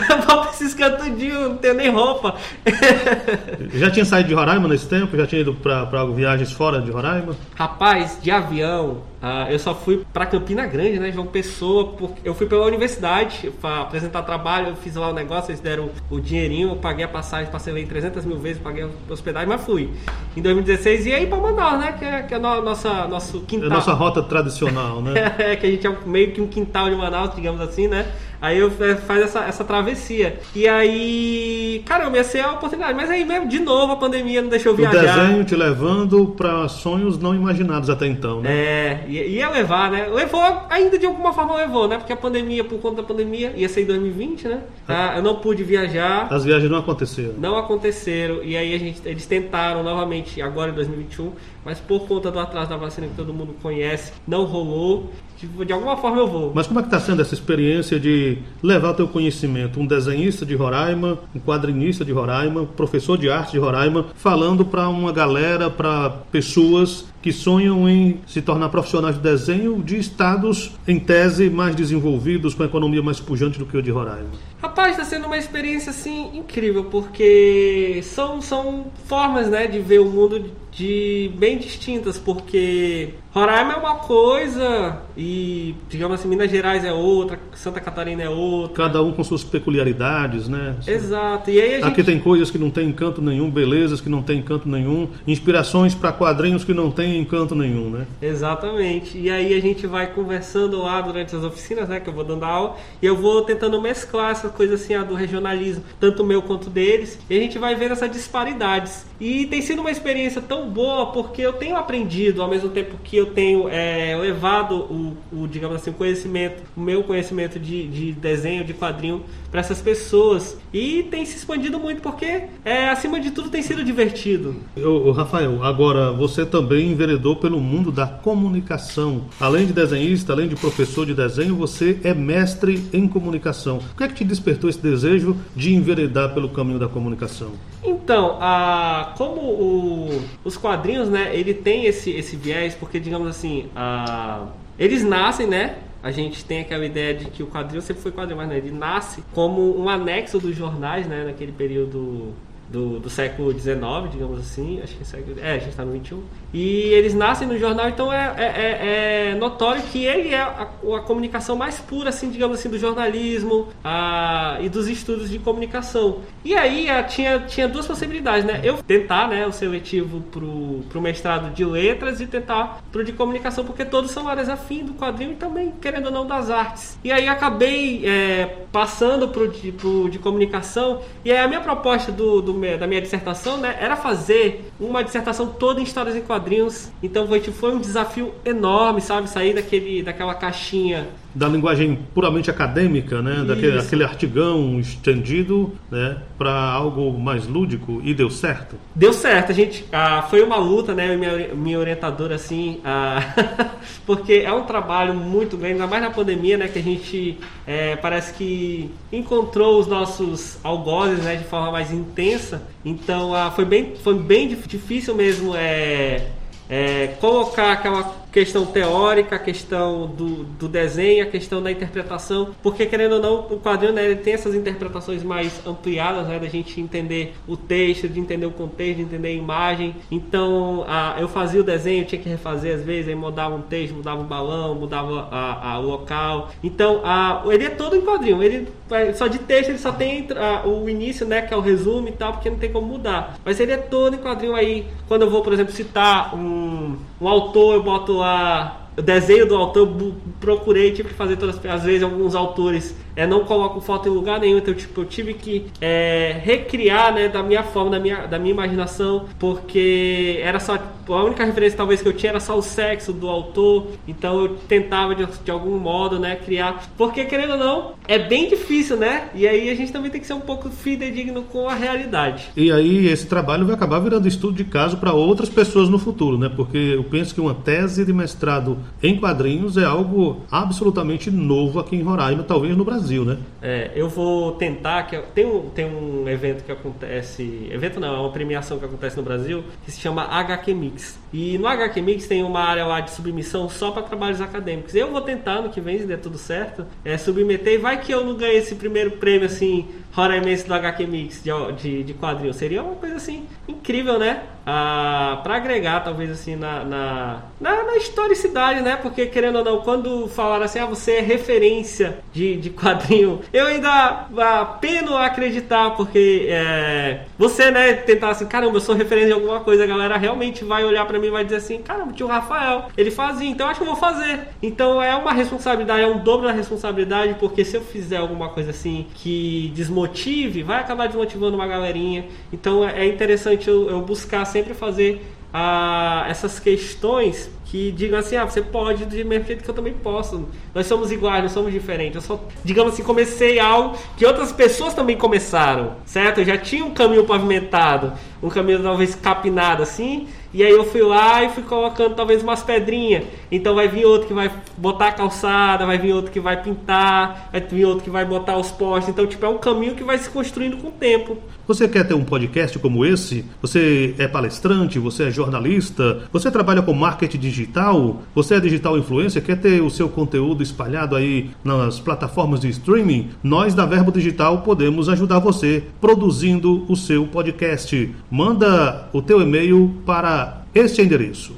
Vou 0.26 0.40
pra 0.42 0.50
esses 0.50 0.74
cantudinhos, 0.74 1.48
não 1.48 1.56
tenho 1.56 1.74
nem 1.74 1.90
roupa. 1.90 2.34
Já 3.74 3.90
tinha 3.90 4.04
saído 4.04 4.28
de 4.28 4.34
Roraima 4.34 4.68
nesse 4.68 4.86
tempo? 4.88 5.16
Já 5.16 5.26
tinha 5.26 5.40
ido 5.40 5.54
pra, 5.54 5.86
pra 5.86 6.04
viagens 6.04 6.52
fora 6.52 6.80
de 6.80 6.90
Roraima? 6.90 7.34
Rapaz, 7.54 8.18
de 8.20 8.30
avião, 8.30 9.02
ah, 9.20 9.48
eu 9.50 9.58
só 9.58 9.74
fui 9.74 10.04
pra 10.12 10.26
Campina 10.26 10.64
Grande, 10.66 11.00
né, 11.00 11.10
João 11.10 11.26
Pessoa, 11.26 11.88
porque 11.88 12.20
eu 12.24 12.34
fui 12.34 12.46
pela 12.46 12.64
universidade 12.64 13.50
pra 13.60 13.80
apresentar 13.80 14.22
trabalho, 14.22 14.68
eu 14.68 14.76
fiz 14.76 14.94
lá 14.94 15.08
o 15.08 15.12
negócio, 15.12 15.50
eles 15.50 15.60
deram 15.60 15.90
o 16.08 16.20
dinheirinho, 16.20 16.70
eu 16.70 16.76
paguei 16.76 17.04
a 17.04 17.08
passagem, 17.08 17.50
parcelei 17.50 17.84
300 17.84 18.24
mil 18.24 18.38
vezes, 18.38 18.62
paguei 18.62 18.84
a 18.84 19.12
hospedagem, 19.12 19.48
mas 19.48 19.64
fui. 19.64 19.90
Em 20.36 20.40
2016, 20.40 21.06
e 21.06 21.12
aí 21.12 21.26
pra 21.26 21.38
Manaus, 21.38 21.80
né, 21.80 21.92
que 21.98 22.04
é, 22.04 22.22
que 22.22 22.34
é 22.34 22.38
no, 22.38 22.62
nossa, 22.62 23.08
nosso 23.08 23.38
É 23.38 23.40
quintal. 23.40 23.70
a 23.70 23.74
nossa 23.74 23.92
rota 23.92 24.22
tradicional, 24.22 25.02
né? 25.02 25.14
É, 25.38 25.56
que 25.56 25.66
a 25.66 25.70
gente 25.70 25.86
é 25.86 25.96
meio 26.06 26.32
que 26.32 26.40
um 26.40 26.46
quintal 26.46 26.88
de 26.88 26.96
Manaus, 26.96 27.34
digamos 27.34 27.60
assim, 27.60 27.88
né? 27.88 28.06
Aí 28.40 28.58
eu 28.58 28.70
é, 28.80 28.94
faz 28.94 29.22
essa, 29.22 29.40
essa 29.44 29.64
travessia. 29.64 30.38
E 30.54 30.68
aí, 30.68 31.82
caramba, 31.84 32.16
ia 32.18 32.24
ser 32.24 32.40
a 32.40 32.52
oportunidade. 32.52 32.94
Mas 32.94 33.10
aí 33.10 33.24
mesmo, 33.24 33.48
de 33.48 33.58
novo, 33.58 33.92
a 33.92 33.96
pandemia 33.96 34.40
não 34.42 34.48
deixou 34.48 34.70
eu 34.70 34.74
O 34.74 34.76
viajar. 34.76 35.24
desenho 35.26 35.44
te 35.44 35.56
levando 35.56 36.34
pra 36.36 36.68
sonhos 36.68 37.18
não 37.18 37.34
imaginados 37.34 37.90
até 37.90 38.06
então, 38.06 38.40
né? 38.40 38.50
É, 38.50 39.04
ia, 39.08 39.24
ia 39.26 39.50
levar, 39.50 39.90
né? 39.90 40.06
Levou, 40.06 40.40
ainda 40.70 40.98
de 40.98 41.06
alguma 41.06 41.32
forma 41.32 41.56
levou, 41.56 41.88
né? 41.88 41.98
Porque 41.98 42.12
a 42.12 42.16
pandemia, 42.16 42.62
por 42.64 42.78
conta 42.78 43.02
da 43.02 43.08
pandemia, 43.08 43.52
ia 43.56 43.68
ser 43.68 43.82
em 43.82 43.86
2020, 43.86 44.48
né? 44.48 44.60
Ah, 44.86 45.14
eu 45.16 45.22
não 45.22 45.36
pude 45.36 45.64
viajar, 45.64 46.28
As 46.30 46.44
viagens 46.44 46.70
não 46.70 46.78
aconteceram. 46.78 47.34
não 47.38 47.56
aconteceram. 47.56 48.42
E 48.42 48.56
aí 48.56 48.74
a 48.74 48.78
gente, 48.78 49.00
eles 49.04 49.26
tentaram 49.26 49.82
novamente 49.82 50.40
agora 50.40 50.70
em 50.70 50.74
2021, 50.74 51.32
mas 51.64 51.78
por 51.80 52.06
conta 52.06 52.30
do 52.30 52.38
atraso 52.38 52.70
da 52.70 52.76
vacina 52.76 53.06
que 53.06 53.14
todo 53.14 53.32
mundo 53.34 53.54
conhece, 53.62 54.12
não 54.26 54.44
rolou. 54.44 55.10
Tipo, 55.38 55.64
de 55.64 55.72
alguma 55.72 55.96
forma 55.96 56.18
eu 56.18 56.26
vou. 56.26 56.52
Mas 56.52 56.66
como 56.66 56.80
é 56.80 56.82
que 56.82 56.88
está 56.88 56.98
sendo 56.98 57.22
essa 57.22 57.32
experiência 57.32 57.98
de 58.00 58.38
levar 58.60 58.94
teu 58.94 59.06
conhecimento, 59.06 59.78
um 59.78 59.86
desenhista 59.86 60.44
de 60.44 60.56
Roraima, 60.56 61.18
um 61.32 61.38
quadrinista 61.38 62.04
de 62.04 62.10
Roraima, 62.10 62.66
professor 62.66 63.16
de 63.16 63.30
arte 63.30 63.52
de 63.52 63.58
Roraima, 63.58 64.06
falando 64.16 64.64
para 64.64 64.88
uma 64.88 65.12
galera, 65.12 65.70
para 65.70 66.10
pessoas 66.32 67.04
que 67.28 67.32
sonham 67.32 67.86
em 67.86 68.20
se 68.26 68.40
tornar 68.40 68.70
profissionais 68.70 69.16
de 69.16 69.20
desenho 69.20 69.82
de 69.82 69.98
estados, 69.98 70.72
em 70.86 70.98
tese, 70.98 71.50
mais 71.50 71.76
desenvolvidos, 71.76 72.54
com 72.54 72.62
a 72.62 72.66
economia 72.66 73.02
mais 73.02 73.20
pujante 73.20 73.58
do 73.58 73.66
que 73.66 73.76
o 73.76 73.82
de 73.82 73.90
Roraima? 73.90 74.30
Rapaz, 74.62 74.92
está 74.92 75.04
sendo 75.04 75.26
uma 75.26 75.36
experiência 75.36 75.90
assim 75.90 76.30
incrível, 76.34 76.84
porque 76.84 78.00
são, 78.02 78.40
são 78.40 78.86
formas 79.04 79.46
né, 79.48 79.66
de 79.66 79.78
ver 79.78 80.00
o 80.00 80.06
mundo 80.06 80.50
de 80.72 81.30
bem 81.36 81.58
distintas, 81.58 82.16
porque 82.16 83.10
Roraima 83.32 83.72
é 83.72 83.76
uma 83.76 83.96
coisa 83.96 84.98
e, 85.16 85.74
digamos 85.88 86.20
assim, 86.20 86.28
Minas 86.28 86.50
Gerais 86.50 86.84
é 86.84 86.92
outra, 86.92 87.38
Santa 87.54 87.80
Catarina 87.80 88.22
é 88.22 88.28
outra. 88.28 88.76
Cada 88.84 89.02
um 89.02 89.12
com 89.12 89.24
suas 89.24 89.42
peculiaridades, 89.42 90.48
né? 90.48 90.76
Exato. 90.86 91.50
E 91.50 91.60
aí 91.60 91.70
gente 91.76 91.84
Aqui 91.84 92.04
tem 92.04 92.20
coisas 92.20 92.50
que 92.50 92.58
não 92.58 92.70
tem 92.70 92.88
encanto 92.88 93.20
nenhum, 93.20 93.50
belezas 93.50 94.00
que 94.00 94.08
não 94.08 94.22
tem 94.22 94.38
encanto 94.38 94.68
nenhum, 94.68 95.08
inspirações 95.26 95.94
para 95.94 96.12
quadrinhos 96.12 96.64
que 96.64 96.74
não 96.74 96.90
tem 96.90 97.17
encanto 97.18 97.54
nenhum, 97.54 97.90
né? 97.90 98.06
Exatamente. 98.20 99.18
E 99.18 99.30
aí 99.30 99.54
a 99.54 99.60
gente 99.60 99.86
vai 99.86 100.12
conversando 100.12 100.78
lá 100.78 101.00
durante 101.00 101.34
as 101.34 101.42
oficinas, 101.42 101.88
né, 101.88 102.00
que 102.00 102.08
eu 102.08 102.12
vou 102.12 102.24
dando 102.24 102.44
aula, 102.44 102.76
e 103.00 103.06
eu 103.06 103.16
vou 103.16 103.42
tentando 103.42 103.80
mesclar 103.80 104.30
essas 104.32 104.52
coisas 104.52 104.80
assim, 104.80 104.94
a 104.94 105.02
do 105.02 105.14
regionalismo, 105.14 105.84
tanto 105.98 106.24
meu 106.24 106.42
quanto 106.42 106.70
deles, 106.70 107.18
e 107.28 107.36
a 107.36 107.40
gente 107.40 107.58
vai 107.58 107.74
vendo 107.74 107.92
essas 107.92 108.10
disparidades. 108.10 109.06
E 109.20 109.46
tem 109.46 109.60
sido 109.60 109.80
uma 109.80 109.90
experiência 109.90 110.40
tão 110.40 110.68
boa 110.68 111.06
porque 111.06 111.42
eu 111.42 111.52
tenho 111.52 111.76
aprendido, 111.76 112.42
ao 112.42 112.48
mesmo 112.48 112.68
tempo 112.68 112.96
que 113.02 113.16
eu 113.16 113.26
tenho 113.26 113.68
é, 113.68 114.16
levado 114.16 114.76
o, 114.76 115.16
o, 115.32 115.48
digamos 115.48 115.76
assim, 115.76 115.90
o 115.90 115.94
conhecimento, 115.94 116.62
o 116.76 116.80
meu 116.80 117.02
conhecimento 117.02 117.58
de, 117.58 117.88
de 117.88 118.12
desenho, 118.12 118.64
de 118.64 118.74
quadrinho 118.74 119.24
para 119.50 119.60
essas 119.60 119.80
pessoas. 119.80 120.56
E 120.72 121.04
tem 121.04 121.24
se 121.24 121.36
expandido 121.36 121.78
muito 121.78 122.02
porque, 122.02 122.44
é, 122.64 122.88
acima 122.88 123.18
de 123.20 123.30
tudo, 123.30 123.48
tem 123.50 123.62
sido 123.62 123.82
divertido. 123.84 124.56
Ô, 124.76 125.10
Rafael, 125.12 125.62
agora 125.64 126.12
você 126.12 126.44
também 126.44 126.90
enveredou 126.92 127.36
pelo 127.36 127.58
mundo 127.60 127.90
da 127.90 128.06
comunicação. 128.06 129.22
Além 129.40 129.66
de 129.66 129.72
desenhista, 129.72 130.32
além 130.32 130.48
de 130.48 130.56
professor 130.56 131.06
de 131.06 131.14
desenho, 131.14 131.54
você 131.54 131.98
é 132.04 132.12
mestre 132.14 132.88
em 132.92 133.06
comunicação. 133.08 133.78
O 133.92 133.96
que 133.96 134.04
é 134.04 134.08
que 134.08 134.14
te 134.14 134.24
despertou 134.24 134.68
esse 134.68 134.80
desejo 134.80 135.36
de 135.54 135.74
enveredar 135.74 136.34
pelo 136.34 136.48
caminho 136.48 136.78
da 136.78 136.88
comunicação? 136.88 137.52
Então, 137.84 138.36
a, 138.40 139.14
como 139.16 139.40
o- 139.40 140.22
os 140.44 140.56
quadrinhos, 140.56 141.08
né, 141.08 141.30
ele 141.34 141.54
tem 141.54 141.86
esse, 141.86 142.10
esse 142.10 142.36
viés, 142.36 142.74
porque, 142.74 142.98
digamos 143.00 143.28
assim, 143.28 143.66
a, 143.74 144.46
eles 144.78 145.02
nascem, 145.04 145.46
né, 145.46 145.76
a 146.02 146.10
gente 146.10 146.44
tem 146.44 146.60
aquela 146.60 146.84
ideia 146.84 147.14
de 147.14 147.26
que 147.26 147.42
o 147.42 147.46
quadrinho 147.46 147.82
sempre 147.82 148.02
foi 148.02 148.12
quadrinho, 148.12 148.36
mas 148.36 148.48
não, 148.48 148.54
ele 148.54 148.70
nasce 148.70 149.22
como 149.34 149.78
um 149.78 149.88
anexo 149.88 150.38
dos 150.38 150.54
jornais, 150.56 151.06
né, 151.06 151.24
naquele 151.24 151.52
período 151.52 152.34
do, 152.70 152.98
do 152.98 153.08
século 153.08 153.52
XIX, 153.52 153.78
digamos 154.10 154.38
assim, 154.40 154.80
acho 154.82 154.94
que 154.94 155.02
é, 155.02 155.04
século, 155.04 155.36
é, 155.40 155.52
a 155.52 155.58
gente 155.58 155.70
está 155.70 155.84
no 155.84 155.96
XXI, 155.96 156.16
e 156.52 156.84
eles 156.92 157.14
nascem 157.14 157.48
no 157.48 157.58
jornal, 157.58 157.88
então 157.88 158.12
é, 158.12 158.34
é, 158.36 158.44
é- 158.44 159.30
é 159.30 159.34
notório 159.34 159.82
que 159.82 160.04
ele 160.04 160.34
é 160.34 160.40
a, 160.40 160.68
a 160.96 161.00
comunicação 161.00 161.56
mais 161.56 161.78
pura, 161.78 162.10
assim, 162.10 162.30
digamos 162.30 162.58
assim, 162.58 162.68
do 162.68 162.78
jornalismo 162.78 163.68
a, 163.82 164.58
e 164.60 164.68
dos 164.68 164.88
estudos 164.88 165.30
de 165.30 165.38
comunicação. 165.38 166.20
E 166.44 166.54
aí 166.54 166.88
a, 166.88 167.02
tinha, 167.02 167.40
tinha 167.40 167.68
duas 167.68 167.86
possibilidades, 167.86 168.44
né? 168.44 168.60
Eu 168.62 168.78
tentar 168.82 169.28
né, 169.28 169.46
o 169.46 169.52
seletivo 169.52 170.20
pro, 170.30 170.80
pro 170.88 171.00
mestrado 171.00 171.52
de 171.52 171.64
letras 171.64 172.20
e 172.20 172.26
tentar 172.26 172.82
pro 172.92 173.04
de 173.04 173.12
comunicação, 173.12 173.64
porque 173.64 173.84
todos 173.84 174.10
são 174.10 174.28
áreas 174.28 174.48
afins 174.48 174.84
do 174.86 174.94
quadrinho 174.94 175.32
e 175.32 175.36
também, 175.36 175.72
querendo 175.80 176.06
ou 176.06 176.12
não, 176.12 176.26
das 176.26 176.50
artes. 176.50 176.98
E 177.04 177.12
aí 177.12 177.28
acabei 177.28 178.06
é, 178.06 178.56
passando 178.72 179.28
pro 179.28 179.48
de, 179.48 179.72
de 180.10 180.18
comunicação, 180.18 181.00
e 181.24 181.30
aí 181.30 181.38
a 181.38 181.48
minha 181.48 181.60
proposta 181.60 182.10
do, 182.10 182.40
do 182.40 182.57
da 182.78 182.86
minha 182.86 183.00
dissertação 183.00 183.58
né, 183.58 183.76
era 183.80 183.96
fazer 183.96 184.70
uma 184.78 185.02
dissertação 185.02 185.46
toda 185.46 185.80
em 185.80 185.84
histórias 185.84 186.16
em 186.16 186.22
quadrinhos. 186.22 186.90
Então 187.02 187.26
foi, 187.26 187.40
tipo, 187.40 187.56
foi 187.56 187.74
um 187.74 187.78
desafio 187.78 188.34
enorme, 188.44 189.00
sabe? 189.00 189.28
Sair 189.28 189.54
daquele, 189.54 190.02
daquela 190.02 190.34
caixinha 190.34 191.08
Da 191.34 191.46
linguagem 191.46 191.98
puramente 192.14 192.50
acadêmica, 192.50 193.20
né? 193.22 193.44
Daquele 193.46 193.78
aquele 193.78 194.02
artigão 194.02 194.80
estendido, 194.80 195.72
né? 195.90 196.16
Para 196.36 196.50
algo 196.52 197.16
mais 197.18 197.46
lúdico 197.46 198.00
e 198.02 198.12
deu 198.14 198.30
certo. 198.30 198.76
Deu 198.94 199.12
certo, 199.12 199.52
a 199.52 199.54
gente. 199.54 199.84
ah, 199.92 200.22
foi 200.28 200.42
uma 200.42 200.56
luta, 200.56 200.94
né? 200.94 201.14
Minha, 201.16 201.54
minha 201.54 201.78
orientadora, 201.78 202.34
assim, 202.34 202.80
ah, 202.84 203.20
porque 204.06 204.42
é 204.44 204.52
um 204.52 204.64
trabalho 204.64 205.14
muito 205.14 205.56
grande, 205.56 205.74
ainda 205.74 205.86
mais 205.86 206.02
na 206.02 206.10
pandemia, 206.10 206.56
né? 206.56 206.66
Que 206.66 206.78
a 206.78 206.82
gente 206.82 207.38
é, 207.66 207.94
parece 207.96 208.32
que 208.34 208.90
encontrou 209.12 209.78
os 209.78 209.86
nossos 209.86 210.58
algozes, 210.64 211.22
né? 211.22 211.36
De 211.36 211.44
forma 211.44 211.70
mais 211.70 211.92
intensa. 211.92 212.62
Então, 212.84 213.34
ah, 213.34 213.50
foi 213.50 213.64
bem, 213.64 213.92
foi 214.02 214.14
bem 214.14 214.48
dif- 214.48 214.66
difícil 214.66 215.14
mesmo, 215.14 215.54
é, 215.54 216.26
é, 216.68 217.08
colocar 217.20 217.72
aquela 217.72 218.02
questão 218.38 218.64
teórica, 218.66 219.34
a 219.34 219.38
questão 219.38 220.06
do, 220.06 220.44
do 220.44 220.68
desenho, 220.68 221.24
a 221.24 221.26
questão 221.26 221.60
da 221.60 221.72
interpretação, 221.72 222.50
porque 222.62 222.86
querendo 222.86 223.14
ou 223.16 223.20
não, 223.20 223.34
o 223.50 223.58
quadrinho 223.60 223.92
né, 223.92 224.14
tem 224.14 224.32
essas 224.34 224.54
interpretações 224.54 225.24
mais 225.24 225.60
ampliadas, 225.66 226.28
né, 226.28 226.38
da 226.38 226.46
gente 226.46 226.80
entender 226.80 227.34
o 227.48 227.56
texto, 227.56 228.08
de 228.08 228.20
entender 228.20 228.46
o 228.46 228.52
contexto, 228.52 228.96
de 228.98 229.02
entender 229.02 229.28
a 229.28 229.32
imagem. 229.32 229.96
Então, 230.08 230.84
a, 230.86 231.16
eu 231.18 231.28
fazia 231.28 231.60
o 231.60 231.64
desenho, 231.64 232.04
tinha 232.04 232.20
que 232.20 232.28
refazer 232.28 232.74
às 232.76 232.82
vezes, 232.84 233.08
aí 233.08 233.14
mudava 233.16 233.56
um 233.56 233.60
texto, 233.62 233.94
mudava 233.94 234.20
um 234.20 234.24
balão, 234.24 234.74
mudava 234.76 235.28
a, 235.32 235.72
a- 235.72 235.78
o 235.80 235.82
local. 235.82 236.50
Então, 236.62 237.00
a, 237.04 237.42
ele 237.46 237.64
é 237.64 237.70
todo 237.70 237.96
em 237.96 238.00
quadrinho. 238.02 238.40
Ele 238.42 238.68
só 239.14 239.26
de 239.26 239.38
texto 239.38 239.70
ele 239.70 239.78
só 239.78 239.90
tem 239.92 240.28
a- 240.36 240.66
o 240.66 240.88
início, 240.88 241.26
né, 241.26 241.42
que 241.42 241.52
é 241.52 241.56
o 241.56 241.60
resumo 241.60 242.08
e 242.08 242.12
tal, 242.12 242.32
porque 242.34 242.48
não 242.50 242.58
tem 242.58 242.70
como 242.70 242.86
mudar. 242.86 243.36
Mas 243.44 243.58
ele 243.58 243.72
é 243.72 243.76
todo 243.76 244.14
em 244.14 244.18
quadrinho 244.18 244.54
aí. 244.54 244.86
Quando 245.08 245.22
eu 245.22 245.30
vou, 245.30 245.42
por 245.42 245.52
exemplo, 245.52 245.72
citar 245.72 246.34
um, 246.36 246.96
um 247.20 247.28
autor, 247.28 247.74
eu 247.74 247.82
boto 247.82 248.12
lá 248.12 248.88
o 248.96 249.02
desenho 249.02 249.46
do 249.46 249.54
autor, 249.54 249.88
eu 249.88 250.14
procurei, 250.40 250.92
tive 250.92 251.10
que 251.10 251.14
fazer 251.14 251.36
todas 251.36 251.64
às 251.66 251.84
vezes 251.84 252.02
alguns 252.02 252.34
autores 252.34 252.94
é, 253.18 253.26
não 253.26 253.44
colocam 253.44 253.80
foto 253.80 254.08
em 254.08 254.12
lugar 254.12 254.38
nenhum, 254.38 254.58
então 254.58 254.72
tipo, 254.72 255.00
eu 255.00 255.04
tive 255.04 255.34
que 255.34 255.66
é, 255.80 256.40
recriar 256.40 257.12
né, 257.12 257.28
da 257.28 257.42
minha 257.42 257.64
forma, 257.64 257.90
da 257.90 257.98
minha, 257.98 258.28
da 258.28 258.38
minha 258.38 258.52
imaginação, 258.52 259.24
porque 259.40 260.38
era 260.40 260.60
só 260.60 260.78
tipo, 260.78 261.12
a 261.12 261.24
única 261.24 261.44
referência 261.44 261.76
talvez 261.76 262.00
que 262.00 262.06
eu 262.06 262.12
tinha 262.12 262.30
era 262.30 262.38
só 262.38 262.56
o 262.56 262.62
sexo 262.62 263.12
do 263.12 263.28
autor, 263.28 263.88
então 264.06 264.38
eu 264.38 264.48
tentava 264.68 265.16
de, 265.16 265.26
de 265.44 265.50
algum 265.50 265.76
modo 265.78 266.20
né, 266.20 266.36
criar, 266.36 266.88
porque 266.96 267.24
querendo 267.24 267.54
ou 267.54 267.58
não, 267.58 267.92
é 268.06 268.20
bem 268.20 268.48
difícil, 268.48 268.96
né? 268.96 269.30
E 269.34 269.48
aí 269.48 269.68
a 269.68 269.74
gente 269.74 269.90
também 269.90 270.12
tem 270.12 270.20
que 270.20 270.26
ser 270.26 270.34
um 270.34 270.40
pouco 270.40 270.70
fidedigno 270.70 271.42
com 271.42 271.68
a 271.68 271.74
realidade. 271.74 272.50
E 272.56 272.70
aí 272.70 273.08
esse 273.08 273.26
trabalho 273.26 273.66
vai 273.66 273.74
acabar 273.74 273.98
virando 273.98 274.28
estudo 274.28 274.54
de 274.54 274.64
caso 274.64 274.96
para 274.96 275.12
outras 275.12 275.48
pessoas 275.48 275.88
no 275.88 275.98
futuro, 275.98 276.38
né? 276.38 276.48
Porque 276.54 276.78
eu 276.78 277.02
penso 277.02 277.34
que 277.34 277.40
uma 277.40 277.54
tese 277.54 278.04
de 278.04 278.12
mestrado 278.12 278.78
em 279.02 279.18
quadrinhos 279.18 279.76
é 279.76 279.84
algo 279.84 280.42
absolutamente 280.50 281.32
novo 281.32 281.80
aqui 281.80 281.96
em 281.96 282.02
Roraima, 282.02 282.44
talvez 282.44 282.76
no 282.76 282.84
Brasil. 282.84 283.07
Brasil, 283.08 283.24
né? 283.24 283.38
É, 283.62 283.90
eu 283.94 284.08
vou 284.08 284.52
tentar 284.52 285.04
que 285.04 285.18
tem 285.34 285.46
um, 285.46 285.70
tem 285.70 285.86
um 285.86 286.28
evento 286.28 286.62
que 286.62 286.70
acontece, 286.70 287.68
evento 287.72 287.98
não, 287.98 288.14
é 288.14 288.18
uma 288.18 288.30
premiação 288.30 288.78
que 288.78 288.84
acontece 288.84 289.16
no 289.16 289.22
Brasil 289.22 289.64
que 289.84 289.90
se 289.90 290.00
chama 290.00 290.24
HQ 290.24 290.74
Mix. 290.74 291.18
E 291.32 291.56
no 291.58 291.66
HQ 291.66 292.02
Mix 292.02 292.26
tem 292.26 292.42
uma 292.42 292.60
área 292.60 292.84
lá 292.84 293.00
de 293.00 293.10
submissão 293.10 293.68
só 293.68 293.90
para 293.90 294.02
trabalhos 294.02 294.40
acadêmicos. 294.40 294.94
Eu 294.94 295.10
vou 295.10 295.20
tentar 295.22 295.62
no 295.62 295.70
que 295.70 295.80
vem, 295.80 295.98
se 295.98 296.06
der 296.06 296.18
tudo 296.18 296.36
certo, 296.36 296.84
é 297.04 297.16
submeter 297.16 297.74
e 297.74 297.78
vai 297.78 298.00
que 298.00 298.12
eu 298.12 298.24
não 298.24 298.34
ganhei 298.34 298.58
esse 298.58 298.74
primeiro 298.74 299.12
prêmio 299.12 299.46
assim, 299.46 299.86
Roraimense 300.12 300.66
do 300.66 300.74
HQ 300.74 301.06
Mix 301.06 301.42
de, 301.42 301.50
de, 301.72 302.02
de 302.04 302.14
quadrinhos. 302.14 302.56
Seria 302.56 302.82
uma 302.82 302.96
coisa 302.96 303.16
assim 303.16 303.46
incrível, 303.68 304.18
né? 304.18 304.42
Ah, 304.70 305.40
para 305.42 305.56
agregar 305.56 306.00
talvez 306.04 306.30
assim 306.30 306.54
na, 306.54 306.84
na, 306.84 307.42
na, 307.58 307.84
na, 307.84 307.96
historicidade, 307.96 308.82
né? 308.82 308.96
Porque 308.96 309.24
querendo 309.24 309.56
ou 309.56 309.64
não, 309.64 309.80
quando 309.80 310.28
falaram 310.28 310.64
assim, 310.64 310.78
ah, 310.78 310.84
você 310.84 311.12
é 311.12 311.20
referência 311.20 312.18
de, 312.34 312.56
de 312.56 312.68
quadrinho, 312.68 313.40
eu 313.50 313.66
ainda 313.66 314.26
apeno 314.60 315.16
a 315.16 315.24
acreditar, 315.24 315.92
porque 315.92 316.46
é, 316.50 317.20
você, 317.38 317.70
né, 317.70 317.94
tentar 317.94 318.28
assim, 318.28 318.46
caramba, 318.46 318.76
eu 318.76 318.80
sou 318.80 318.94
referência 318.94 319.28
de 319.28 319.34
alguma 319.34 319.60
coisa, 319.60 319.84
a 319.84 319.86
galera 319.86 320.18
realmente 320.18 320.64
vai 320.64 320.84
olhar 320.84 321.06
para 321.06 321.18
mim 321.18 321.28
e 321.28 321.30
vai 321.30 321.44
dizer 321.44 321.56
assim, 321.56 321.80
caramba, 321.80 322.12
tio 322.12 322.26
Rafael, 322.26 322.88
ele 322.94 323.10
fazia, 323.10 323.48
então 323.48 323.68
acho 323.68 323.80
que 323.80 323.86
eu 323.86 323.90
vou 323.90 323.96
fazer. 323.96 324.48
Então 324.62 325.02
é 325.02 325.14
uma 325.16 325.32
responsabilidade, 325.32 326.02
é 326.02 326.06
um 326.06 326.18
dobro 326.18 326.46
da 326.46 326.52
responsabilidade, 326.52 327.36
porque 327.40 327.64
se 327.64 327.74
eu 327.74 327.80
fizer 327.80 328.18
alguma 328.18 328.50
coisa 328.50 328.68
assim 328.70 329.06
que 329.14 329.72
desmotive, 330.06 330.62
vai 330.62 330.80
acabar 330.80 331.06
desmotivando 331.06 331.56
uma 331.56 331.66
galerinha. 331.66 332.26
Então 332.52 332.86
é, 332.86 333.04
é 333.04 333.06
interessante 333.06 333.68
eu, 333.68 333.90
eu 333.90 334.00
buscar 334.02 334.44
sempre 334.44 334.74
fazer 334.74 335.24
ah, 335.52 336.26
essas 336.28 336.60
questões 336.60 337.50
que 337.64 337.90
digam 337.92 338.18
assim, 338.18 338.36
ah, 338.36 338.44
você 338.44 338.62
pode 338.62 339.04
do 339.04 339.14
mesmo 339.26 339.46
jeito 339.46 339.62
que 339.62 339.68
eu 339.68 339.74
também 339.74 339.92
posso. 339.92 340.48
Nós 340.74 340.86
somos 340.86 341.12
iguais, 341.12 341.42
nós 341.42 341.52
somos 341.52 341.72
diferentes. 341.72 342.16
Eu 342.16 342.22
só, 342.22 342.44
digamos 342.64 342.94
assim, 342.94 343.02
comecei 343.02 343.58
algo 343.58 343.96
que 344.16 344.24
outras 344.24 344.52
pessoas 344.52 344.94
também 344.94 345.16
começaram, 345.16 345.96
certo? 346.04 346.40
Eu 346.40 346.44
já 346.44 346.56
tinha 346.56 346.84
um 346.84 346.92
caminho 346.92 347.24
pavimentado, 347.24 348.12
um 348.42 348.48
caminho 348.48 348.82
talvez 348.82 349.14
capinado 349.14 349.82
assim, 349.82 350.28
e 350.52 350.62
aí 350.62 350.70
eu 350.70 350.84
fui 350.84 351.02
lá 351.02 351.42
e 351.44 351.50
fui 351.50 351.62
colocando 351.62 352.14
talvez 352.14 352.42
umas 352.42 352.62
pedrinhas. 352.62 353.24
Então 353.50 353.74
vai 353.74 353.86
vir 353.86 354.06
outro 354.06 354.26
que 354.26 354.34
vai 354.34 354.50
botar 354.76 355.08
a 355.08 355.12
calçada, 355.12 355.84
vai 355.84 355.98
vir 355.98 356.12
outro 356.12 356.32
que 356.32 356.40
vai 356.40 356.62
pintar, 356.62 357.48
vai 357.52 357.60
vir 357.60 357.84
outro 357.84 358.04
que 358.04 358.10
vai 358.10 358.24
botar 358.24 358.56
os 358.56 358.70
postes. 358.70 359.10
Então, 359.10 359.26
tipo, 359.26 359.44
é 359.44 359.48
um 359.48 359.58
caminho 359.58 359.94
que 359.94 360.04
vai 360.04 360.16
se 360.16 360.30
construindo 360.30 360.78
com 360.78 360.88
o 360.88 360.92
tempo. 360.92 361.36
Você 361.68 361.86
quer 361.86 362.08
ter 362.08 362.14
um 362.14 362.24
podcast 362.24 362.78
como 362.78 363.04
esse? 363.04 363.44
Você 363.60 364.14
é 364.16 364.26
palestrante, 364.26 364.98
você 364.98 365.24
é 365.24 365.30
jornalista, 365.30 366.22
você 366.32 366.50
trabalha 366.50 366.80
com 366.80 366.94
marketing 366.94 367.36
digital, 367.38 368.22
você 368.34 368.54
é 368.54 368.60
digital 368.60 368.96
influencer, 368.96 369.44
quer 369.44 369.60
ter 369.60 369.82
o 369.82 369.90
seu 369.90 370.08
conteúdo 370.08 370.62
espalhado 370.62 371.14
aí 371.14 371.50
nas 371.62 372.00
plataformas 372.00 372.60
de 372.60 372.70
streaming? 372.70 373.28
Nós 373.42 373.74
da 373.74 373.84
Verbo 373.84 374.10
Digital 374.10 374.62
podemos 374.62 375.10
ajudar 375.10 375.40
você 375.40 375.84
produzindo 376.00 376.90
o 376.90 376.96
seu 376.96 377.26
podcast. 377.26 378.14
Manda 378.30 379.06
o 379.12 379.20
teu 379.20 379.42
e-mail 379.42 379.94
para 380.06 380.62
este 380.74 381.02
endereço. 381.02 381.57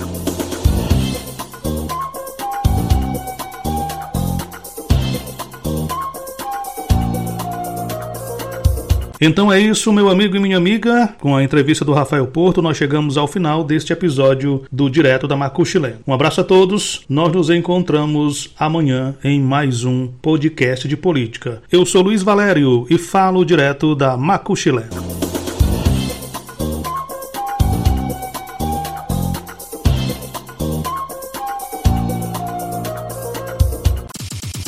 Então 9.21 9.53
é 9.53 9.61
isso, 9.61 9.93
meu 9.93 10.09
amigo 10.09 10.35
e 10.35 10.41
minha 10.41 10.57
amiga. 10.57 11.15
Com 11.21 11.37
a 11.37 11.45
entrevista 11.45 11.85
do 11.85 11.93
Rafael 11.93 12.27
Porto, 12.27 12.63
nós 12.63 12.79
chegamos 12.79 13.19
ao 13.19 13.29
final 13.29 13.63
deste 13.63 13.93
episódio 13.93 14.65
do 14.73 14.89
Direto 14.89 15.29
da 15.29 15.37
Macuxilé. 15.37 15.97
Um 16.07 16.15
abraço 16.15 16.41
a 16.41 16.45
todos. 16.45 17.03
Nós 17.07 17.31
nos 17.31 17.51
encontramos 17.51 18.55
amanhã 18.59 19.15
em 19.23 19.39
mais 19.39 19.85
um 19.85 20.07
podcast 20.07 20.89
de 20.89 20.97
política. 20.97 21.63
Eu 21.71 21.85
sou 21.85 22.01
Luiz 22.01 22.23
Valério 22.23 22.87
e 22.89 22.97
falo 22.97 23.45
direto 23.45 23.95
da 23.95 24.17
Macuxilé. 24.17 24.89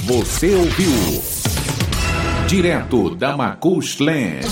Você 0.05 0.55
ouviu? 0.55 1.32
Direto 2.53 3.15
da 3.15 3.35
Macushland. 3.35 4.47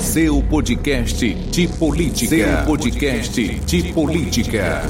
Seu 0.00 0.42
podcast 0.42 1.32
de 1.32 1.68
política. 1.68 2.28
Seu 2.28 2.66
podcast 2.66 3.60
de 3.60 3.92
política. 3.92 4.82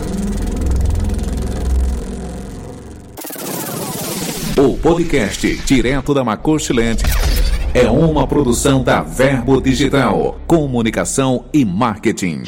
O 4.56 4.74
podcast 4.78 5.54
Direto 5.66 6.14
da 6.14 6.24
Macushland 6.24 7.02
é 7.74 7.90
uma 7.90 8.26
produção 8.26 8.82
da 8.82 9.02
Verbo 9.02 9.60
Digital, 9.60 10.40
comunicação 10.46 11.44
e 11.52 11.62
marketing. 11.62 12.44